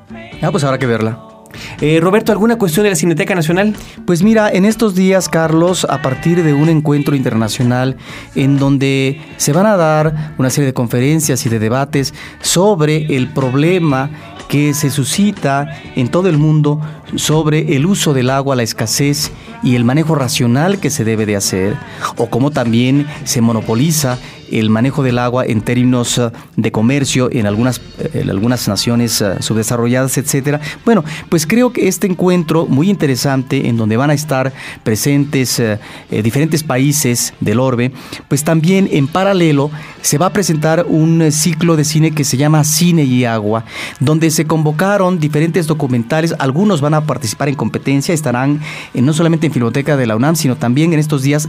Ah, 0.40 0.52
pues 0.52 0.62
habrá 0.62 0.78
que 0.78 0.86
verla. 0.86 1.37
Eh, 1.80 2.00
Roberto, 2.00 2.32
¿alguna 2.32 2.56
cuestión 2.56 2.84
de 2.84 2.90
la 2.90 2.96
Cineteca 2.96 3.34
Nacional? 3.34 3.74
Pues 4.06 4.22
mira, 4.22 4.50
en 4.50 4.64
estos 4.64 4.94
días, 4.94 5.28
Carlos, 5.28 5.86
a 5.88 6.02
partir 6.02 6.42
de 6.42 6.54
un 6.54 6.68
encuentro 6.68 7.14
internacional 7.14 7.96
en 8.34 8.58
donde 8.58 9.20
se 9.36 9.52
van 9.52 9.66
a 9.66 9.76
dar 9.76 10.34
una 10.38 10.50
serie 10.50 10.66
de 10.66 10.74
conferencias 10.74 11.44
y 11.46 11.48
de 11.48 11.58
debates 11.58 12.14
sobre 12.40 13.16
el 13.16 13.28
problema 13.28 14.10
que 14.48 14.74
se 14.74 14.90
suscita 14.90 15.68
en 15.94 16.08
todo 16.08 16.28
el 16.28 16.38
mundo 16.38 16.80
sobre 17.16 17.76
el 17.76 17.86
uso 17.86 18.14
del 18.14 18.30
agua, 18.30 18.56
la 18.56 18.62
escasez 18.62 19.30
y 19.62 19.76
el 19.76 19.84
manejo 19.84 20.14
racional 20.14 20.80
que 20.80 20.90
se 20.90 21.04
debe 21.04 21.26
de 21.26 21.36
hacer, 21.36 21.76
o 22.16 22.30
cómo 22.30 22.50
también 22.50 23.06
se 23.24 23.40
monopoliza 23.40 24.18
el 24.50 24.70
manejo 24.70 25.02
del 25.02 25.18
agua 25.18 25.44
en 25.44 25.60
términos 25.60 26.18
eh, 26.18 26.30
de 26.56 26.72
comercio 26.72 27.28
en 27.32 27.46
algunas, 27.46 27.80
eh, 27.98 28.24
algunas 28.28 28.68
naciones 28.68 29.20
eh, 29.20 29.36
subdesarrolladas, 29.40 30.18
etcétera. 30.18 30.60
Bueno, 30.84 31.04
pues 31.28 31.46
creo 31.46 31.72
que 31.72 31.88
este 31.88 32.06
encuentro 32.06 32.66
muy 32.66 32.90
interesante 32.90 33.68
en 33.68 33.76
donde 33.76 33.96
van 33.96 34.10
a 34.10 34.14
estar 34.14 34.52
presentes 34.82 35.62
diferentes 36.10 36.62
países 36.62 37.34
del 37.40 37.60
orbe, 37.60 37.92
pues 38.28 38.44
también 38.44 38.88
en 38.90 39.06
paralelo 39.06 39.70
se 40.02 40.18
va 40.18 40.26
a 40.26 40.32
presentar 40.32 40.86
un 40.88 41.30
ciclo 41.32 41.76
de 41.76 41.84
cine 41.84 42.12
que 42.12 42.24
se 42.24 42.36
llama 42.36 42.64
Cine 42.64 43.04
y 43.04 43.24
Agua, 43.24 43.64
donde 44.00 44.30
se 44.30 44.46
convocaron 44.46 45.18
diferentes 45.18 45.66
documentales, 45.66 46.34
algunos 46.38 46.80
van 46.80 46.94
a 46.94 47.02
participar 47.02 47.48
en 47.48 47.54
competencia, 47.54 48.14
estarán 48.14 48.60
no 48.94 49.12
solamente 49.12 49.46
en 49.46 49.52
Filmoteca 49.52 49.96
de 49.96 50.06
la 50.06 50.16
UNAM, 50.16 50.36
sino 50.36 50.56
también 50.56 50.92
en 50.92 50.98
estos 50.98 51.22
días 51.22 51.48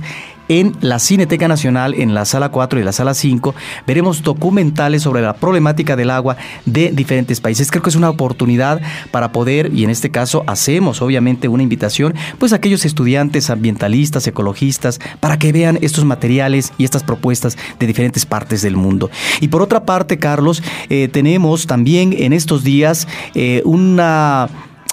en 0.49 0.75
la 0.81 0.97
Cineteca 0.97 1.47
Nacional, 1.47 1.93
en 1.93 2.15
la 2.15 2.25
sala 2.25 2.49
4 2.49 2.79
y 2.79 2.83
la 2.83 2.88
sala 2.91 3.13
5, 3.13 3.56
veremos 3.88 4.23
documentales 4.23 5.04
sobre 5.04 5.21
la 5.21 5.34
problemática 5.34 5.95
del 5.95 6.10
agua 6.10 6.38
de 6.65 6.91
diferentes 6.91 7.41
países. 7.41 7.71
Creo 7.71 7.84
que 7.84 7.89
es 7.89 7.95
una 7.95 8.10
oportunidad 8.10 8.82
para 9.12 9.32
poder, 9.32 9.71
y 9.73 9.84
en 9.84 9.89
este 9.89 10.10
caso 10.10 10.43
hacemos 10.47 11.02
obviamente 11.02 11.47
una 11.47 11.63
invitación, 11.63 12.15
pues 12.38 12.54
aquellos 12.54 12.86
estudiantes 12.86 13.49
ambientalistas, 13.49 14.28
ecologistas, 14.28 14.99
para 15.19 15.38
que 15.38 15.52
vean 15.52 15.80
estos 15.82 16.06
materiales 16.06 16.73
y 16.78 16.84
estas 16.84 17.04
propuestas 17.04 17.58
de 17.80 17.88
diferentes 17.88 18.25
partes 18.25 18.62
del 18.62 18.75
mundo. 18.75 19.10
Y 19.41 19.47
por 19.49 19.62
otra 19.62 19.86
parte, 19.86 20.17
Carlos, 20.17 20.63
eh, 20.89 21.08
tenemos 21.12 21.67
también 21.67 22.13
en 22.17 22.34
estos 22.34 22.63
días 22.63 23.08
eh, 23.36 23.62
una 23.65 24.49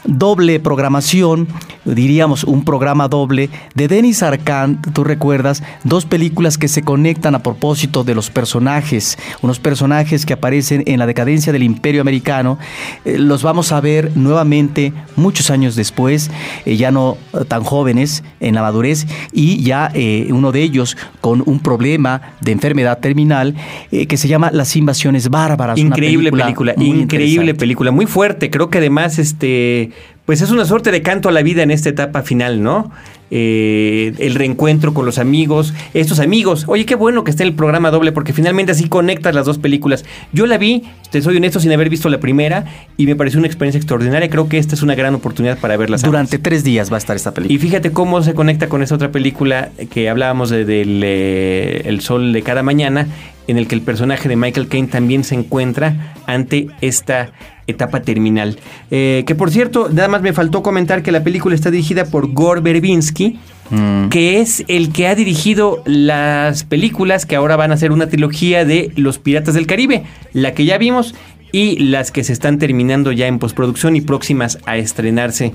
doble 0.06 0.60
programación, 0.60 1.48
diríamos 1.84 2.44
un 2.44 2.64
programa 2.64 3.08
doble 3.08 3.50
de 3.74 3.88
Denis 3.88 4.22
Arcand, 4.22 4.92
tú 4.92 5.04
recuerdas, 5.04 5.62
dos 5.84 6.04
películas 6.04 6.58
que 6.58 6.68
se 6.68 6.82
conectan 6.82 7.34
a 7.34 7.42
propósito 7.42 8.04
de 8.04 8.14
los 8.14 8.30
personajes, 8.30 9.18
unos 9.42 9.58
personajes 9.58 10.26
que 10.26 10.32
aparecen 10.32 10.82
en 10.86 10.98
la 10.98 11.06
decadencia 11.06 11.52
del 11.52 11.62
imperio 11.62 12.00
americano, 12.00 12.58
eh, 13.04 13.18
los 13.18 13.42
vamos 13.42 13.72
a 13.72 13.80
ver 13.80 14.16
nuevamente 14.16 14.92
muchos 15.16 15.50
años 15.50 15.76
después, 15.76 16.30
eh, 16.64 16.76
ya 16.76 16.90
no 16.90 17.16
eh, 17.32 17.44
tan 17.46 17.62
jóvenes 17.62 18.22
en 18.40 18.54
la 18.54 18.62
madurez 18.62 19.06
y 19.32 19.62
ya 19.62 19.90
eh, 19.94 20.28
uno 20.30 20.52
de 20.52 20.62
ellos 20.62 20.96
con 21.20 21.42
un 21.46 21.60
problema 21.60 22.34
de 22.40 22.52
enfermedad 22.52 22.98
terminal 22.98 23.54
que 23.90 24.16
se 24.16 24.28
llama 24.28 24.50
Las 24.52 24.76
invasiones 24.76 25.28
bárbaras. 25.30 25.78
una 25.78 25.88
Increíble 25.88 26.30
película, 26.30 26.74
muy 26.76 27.00
increíble 27.00 27.54
película, 27.54 27.90
muy 27.90 28.06
fuerte. 28.06 28.50
Creo 28.50 28.68
que 28.68 28.78
además, 28.78 29.18
este, 29.18 29.90
pues 30.26 30.42
es 30.42 30.50
una 30.50 30.64
suerte 30.64 30.90
de 30.90 31.02
canto 31.02 31.28
a 31.28 31.32
la 31.32 31.42
vida 31.42 31.62
en 31.62 31.70
esta 31.70 31.88
etapa 31.88 32.22
final, 32.22 32.62
¿no? 32.62 32.90
Eh, 33.30 34.12
el 34.18 34.36
reencuentro 34.36 34.94
con 34.94 35.04
los 35.04 35.18
amigos, 35.18 35.72
estos 35.94 36.20
amigos. 36.20 36.64
Oye, 36.68 36.84
qué 36.84 36.94
bueno 36.94 37.24
que 37.24 37.30
esté 37.30 37.42
el 37.42 37.54
programa 37.54 37.90
doble 37.90 38.12
porque 38.12 38.32
finalmente 38.32 38.72
así 38.72 38.88
conectas 38.88 39.34
las 39.34 39.46
dos 39.46 39.58
películas. 39.58 40.04
Yo 40.32 40.46
la 40.46 40.58
vi, 40.58 40.84
te 41.10 41.22
soy 41.22 41.36
honesto, 41.36 41.58
sin 41.58 41.72
haber 41.72 41.88
visto 41.88 42.08
la 42.08 42.18
primera 42.18 42.64
y 42.96 43.06
me 43.06 43.16
pareció 43.16 43.38
una 43.38 43.46
experiencia 43.46 43.78
extraordinaria. 43.78 44.28
Creo 44.28 44.48
que 44.48 44.58
esta 44.58 44.74
es 44.74 44.82
una 44.82 44.94
gran 44.94 45.14
oportunidad 45.14 45.58
para 45.58 45.76
verlas. 45.76 46.02
ambas. 46.02 46.12
Durante 46.12 46.38
tres 46.38 46.62
días 46.62 46.90
va 46.90 46.96
a 46.96 46.98
estar 46.98 47.16
esta 47.16 47.32
película. 47.32 47.54
Y 47.54 47.58
fíjate 47.58 47.92
cómo 47.92 48.22
se 48.22 48.34
conecta 48.34 48.68
con 48.68 48.82
esa 48.82 48.94
otra 48.94 49.10
película 49.10 49.70
que 49.90 50.08
hablábamos 50.08 50.50
de, 50.50 50.64
del 50.64 51.02
eh, 51.04 51.82
El 51.84 52.00
Sol 52.00 52.32
de 52.32 52.42
cada 52.42 52.62
mañana, 52.62 53.08
en 53.48 53.58
el 53.58 53.66
que 53.66 53.76
el 53.76 53.82
personaje 53.82 54.28
de 54.28 54.36
Michael 54.36 54.68
Caine 54.68 54.88
también 54.88 55.24
se 55.24 55.34
encuentra 55.34 56.14
ante 56.26 56.68
esta 56.80 57.32
etapa 57.66 58.02
terminal. 58.02 58.58
Eh, 58.90 59.24
que 59.26 59.34
por 59.34 59.50
cierto, 59.50 59.88
nada 59.92 60.08
más 60.08 60.22
me 60.22 60.32
faltó 60.32 60.62
comentar 60.62 61.02
que 61.02 61.12
la 61.12 61.24
película 61.24 61.54
está 61.54 61.70
dirigida 61.70 62.04
por 62.06 62.32
Gore 62.32 62.60
Verbinski, 62.60 63.38
Mm. 63.68 64.10
que 64.10 64.40
es 64.40 64.64
el 64.68 64.92
que 64.92 65.08
ha 65.08 65.16
dirigido 65.16 65.82
las 65.86 66.62
películas 66.62 67.26
que 67.26 67.34
ahora 67.34 67.56
van 67.56 67.72
a 67.72 67.76
ser 67.76 67.90
una 67.90 68.08
trilogía 68.08 68.64
de 68.64 68.92
Los 68.94 69.18
Piratas 69.18 69.54
del 69.54 69.66
Caribe, 69.66 70.04
la 70.32 70.54
que 70.54 70.64
ya 70.64 70.78
vimos 70.78 71.16
y 71.50 71.76
las 71.80 72.12
que 72.12 72.22
se 72.22 72.32
están 72.32 72.60
terminando 72.60 73.10
ya 73.10 73.26
en 73.26 73.40
postproducción 73.40 73.96
y 73.96 74.02
próximas 74.02 74.58
a 74.66 74.76
estrenarse 74.76 75.52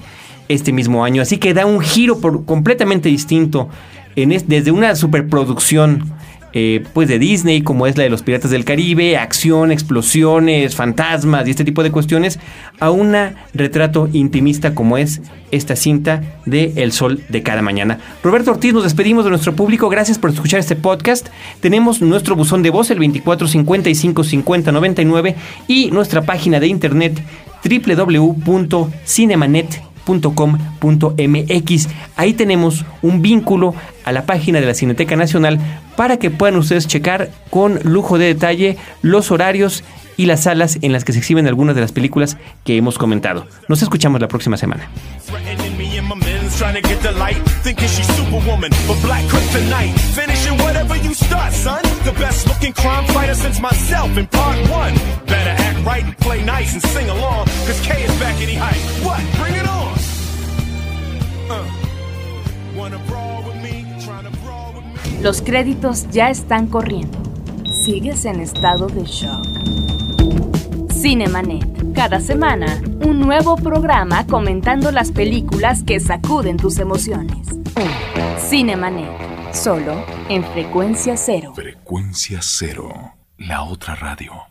este 0.49 0.73
mismo 0.73 1.05
año. 1.05 1.21
Así 1.21 1.37
que 1.37 1.53
da 1.53 1.65
un 1.65 1.79
giro 1.79 2.19
por- 2.19 2.43
completamente 2.43 3.07
distinto 3.07 3.69
en 4.17 4.33
es- 4.33 4.49
desde 4.49 4.71
una 4.71 4.93
superproducción 4.95 6.11
eh, 6.53 6.83
pues 6.93 7.07
de 7.07 7.19
Disney, 7.19 7.61
como 7.61 7.87
es 7.87 7.97
la 7.97 8.03
de 8.03 8.09
los 8.09 8.23
Piratas 8.23 8.51
del 8.51 8.65
Caribe, 8.65 9.17
acción, 9.17 9.71
explosiones, 9.71 10.75
fantasmas 10.75 11.47
y 11.47 11.51
este 11.51 11.63
tipo 11.63 11.83
de 11.83 11.91
cuestiones, 11.91 12.39
a 12.79 12.91
un 12.91 13.15
retrato 13.53 14.09
intimista 14.11 14.75
como 14.75 14.97
es 14.97 15.21
esta 15.51 15.75
cinta 15.75 16.23
de 16.45 16.73
El 16.77 16.91
Sol 16.91 17.23
de 17.29 17.43
cada 17.43 17.61
mañana. 17.61 17.99
Roberto 18.23 18.51
Ortiz, 18.51 18.73
nos 18.73 18.83
despedimos 18.83 19.23
de 19.23 19.29
nuestro 19.29 19.55
público. 19.55 19.89
Gracias 19.89 20.17
por 20.17 20.29
escuchar 20.29 20.59
este 20.59 20.75
podcast. 20.75 21.27
Tenemos 21.59 22.01
nuestro 22.01 22.35
buzón 22.35 22.63
de 22.63 22.69
voz, 22.69 22.91
el 22.91 22.97
2455 22.97 24.23
5099 24.23 25.35
y 25.67 25.91
nuestra 25.91 26.21
página 26.23 26.59
de 26.59 26.67
internet 26.67 27.21
www.cinemanet.com.mx. 30.05 31.87
Ahí 32.15 32.33
tenemos 32.33 32.85
un 33.01 33.21
vínculo 33.21 33.73
a 34.03 34.11
la 34.11 34.25
página 34.25 34.59
de 34.59 34.65
la 34.65 34.73
Cineteca 34.73 35.15
Nacional 35.15 35.59
para 35.95 36.17
que 36.17 36.29
puedan 36.29 36.57
ustedes 36.57 36.87
checar 36.87 37.29
con 37.49 37.79
lujo 37.83 38.17
de 38.17 38.25
detalle 38.25 38.77
los 39.01 39.31
horarios 39.31 39.83
y 40.17 40.25
las 40.25 40.43
salas 40.43 40.77
en 40.81 40.91
las 40.91 41.05
que 41.05 41.13
se 41.13 41.19
exhiben 41.19 41.47
algunas 41.47 41.75
de 41.75 41.81
las 41.81 41.91
películas 41.91 42.37
que 42.63 42.77
hemos 42.77 42.97
comentado. 42.97 43.47
Nos 43.67 43.81
escuchamos 43.81 44.21
la 44.21 44.27
próxima 44.27 44.57
semana. 44.57 44.87
Trying 46.61 46.79
to 46.79 46.87
get 46.87 47.01
the 47.01 47.11
light. 47.13 47.41
Thinking 47.65 47.87
she's 47.87 48.07
superwoman, 48.15 48.71
but 48.87 49.01
black 49.01 49.23
kryptonite. 49.31 49.93
Finishing 50.13 50.55
whatever 50.63 50.95
you 50.97 51.13
start, 51.15 51.51
son. 51.53 51.81
The 52.05 52.13
best 52.23 52.47
looking 52.47 52.73
crime 52.73 53.05
fighter 53.07 53.33
since 53.33 53.59
myself 53.59 54.15
in 54.15 54.27
part 54.27 54.57
one. 54.69 54.93
Better 55.25 55.55
act 55.67 55.79
right 55.85 56.05
play 56.19 56.43
nice 56.45 56.73
and 56.73 56.83
sing 56.93 57.09
along. 57.09 57.45
Cause 57.65 57.79
K 57.81 58.03
is 58.03 58.13
back 58.19 58.39
in 58.43 58.47
the 58.51 58.57
hype. 58.65 58.83
What? 59.05 59.21
Bring 59.39 59.55
it 59.61 59.67
on. 59.67 59.93
Uh. 61.49 61.65
Los 65.21 65.41
créditos 65.41 66.09
ya 66.11 66.29
están 66.29 66.67
corriendo. 66.67 67.17
Sigues 67.71 68.25
en 68.25 68.39
estado 68.39 68.87
de 68.87 69.03
shock. 69.05 69.47
Cinemanet. 71.01 71.95
Cada 71.95 72.19
semana, 72.19 72.79
un 73.03 73.19
nuevo 73.19 73.55
programa 73.55 74.27
comentando 74.27 74.91
las 74.91 75.11
películas 75.11 75.81
que 75.81 75.99
sacuden 75.99 76.57
tus 76.57 76.77
emociones. 76.77 77.47
Cinemanet. 78.37 79.09
Solo 79.51 80.05
en 80.29 80.43
frecuencia 80.43 81.17
cero. 81.17 81.53
Frecuencia 81.55 82.37
cero. 82.43 82.93
La 83.39 83.63
otra 83.63 83.95
radio. 83.95 84.43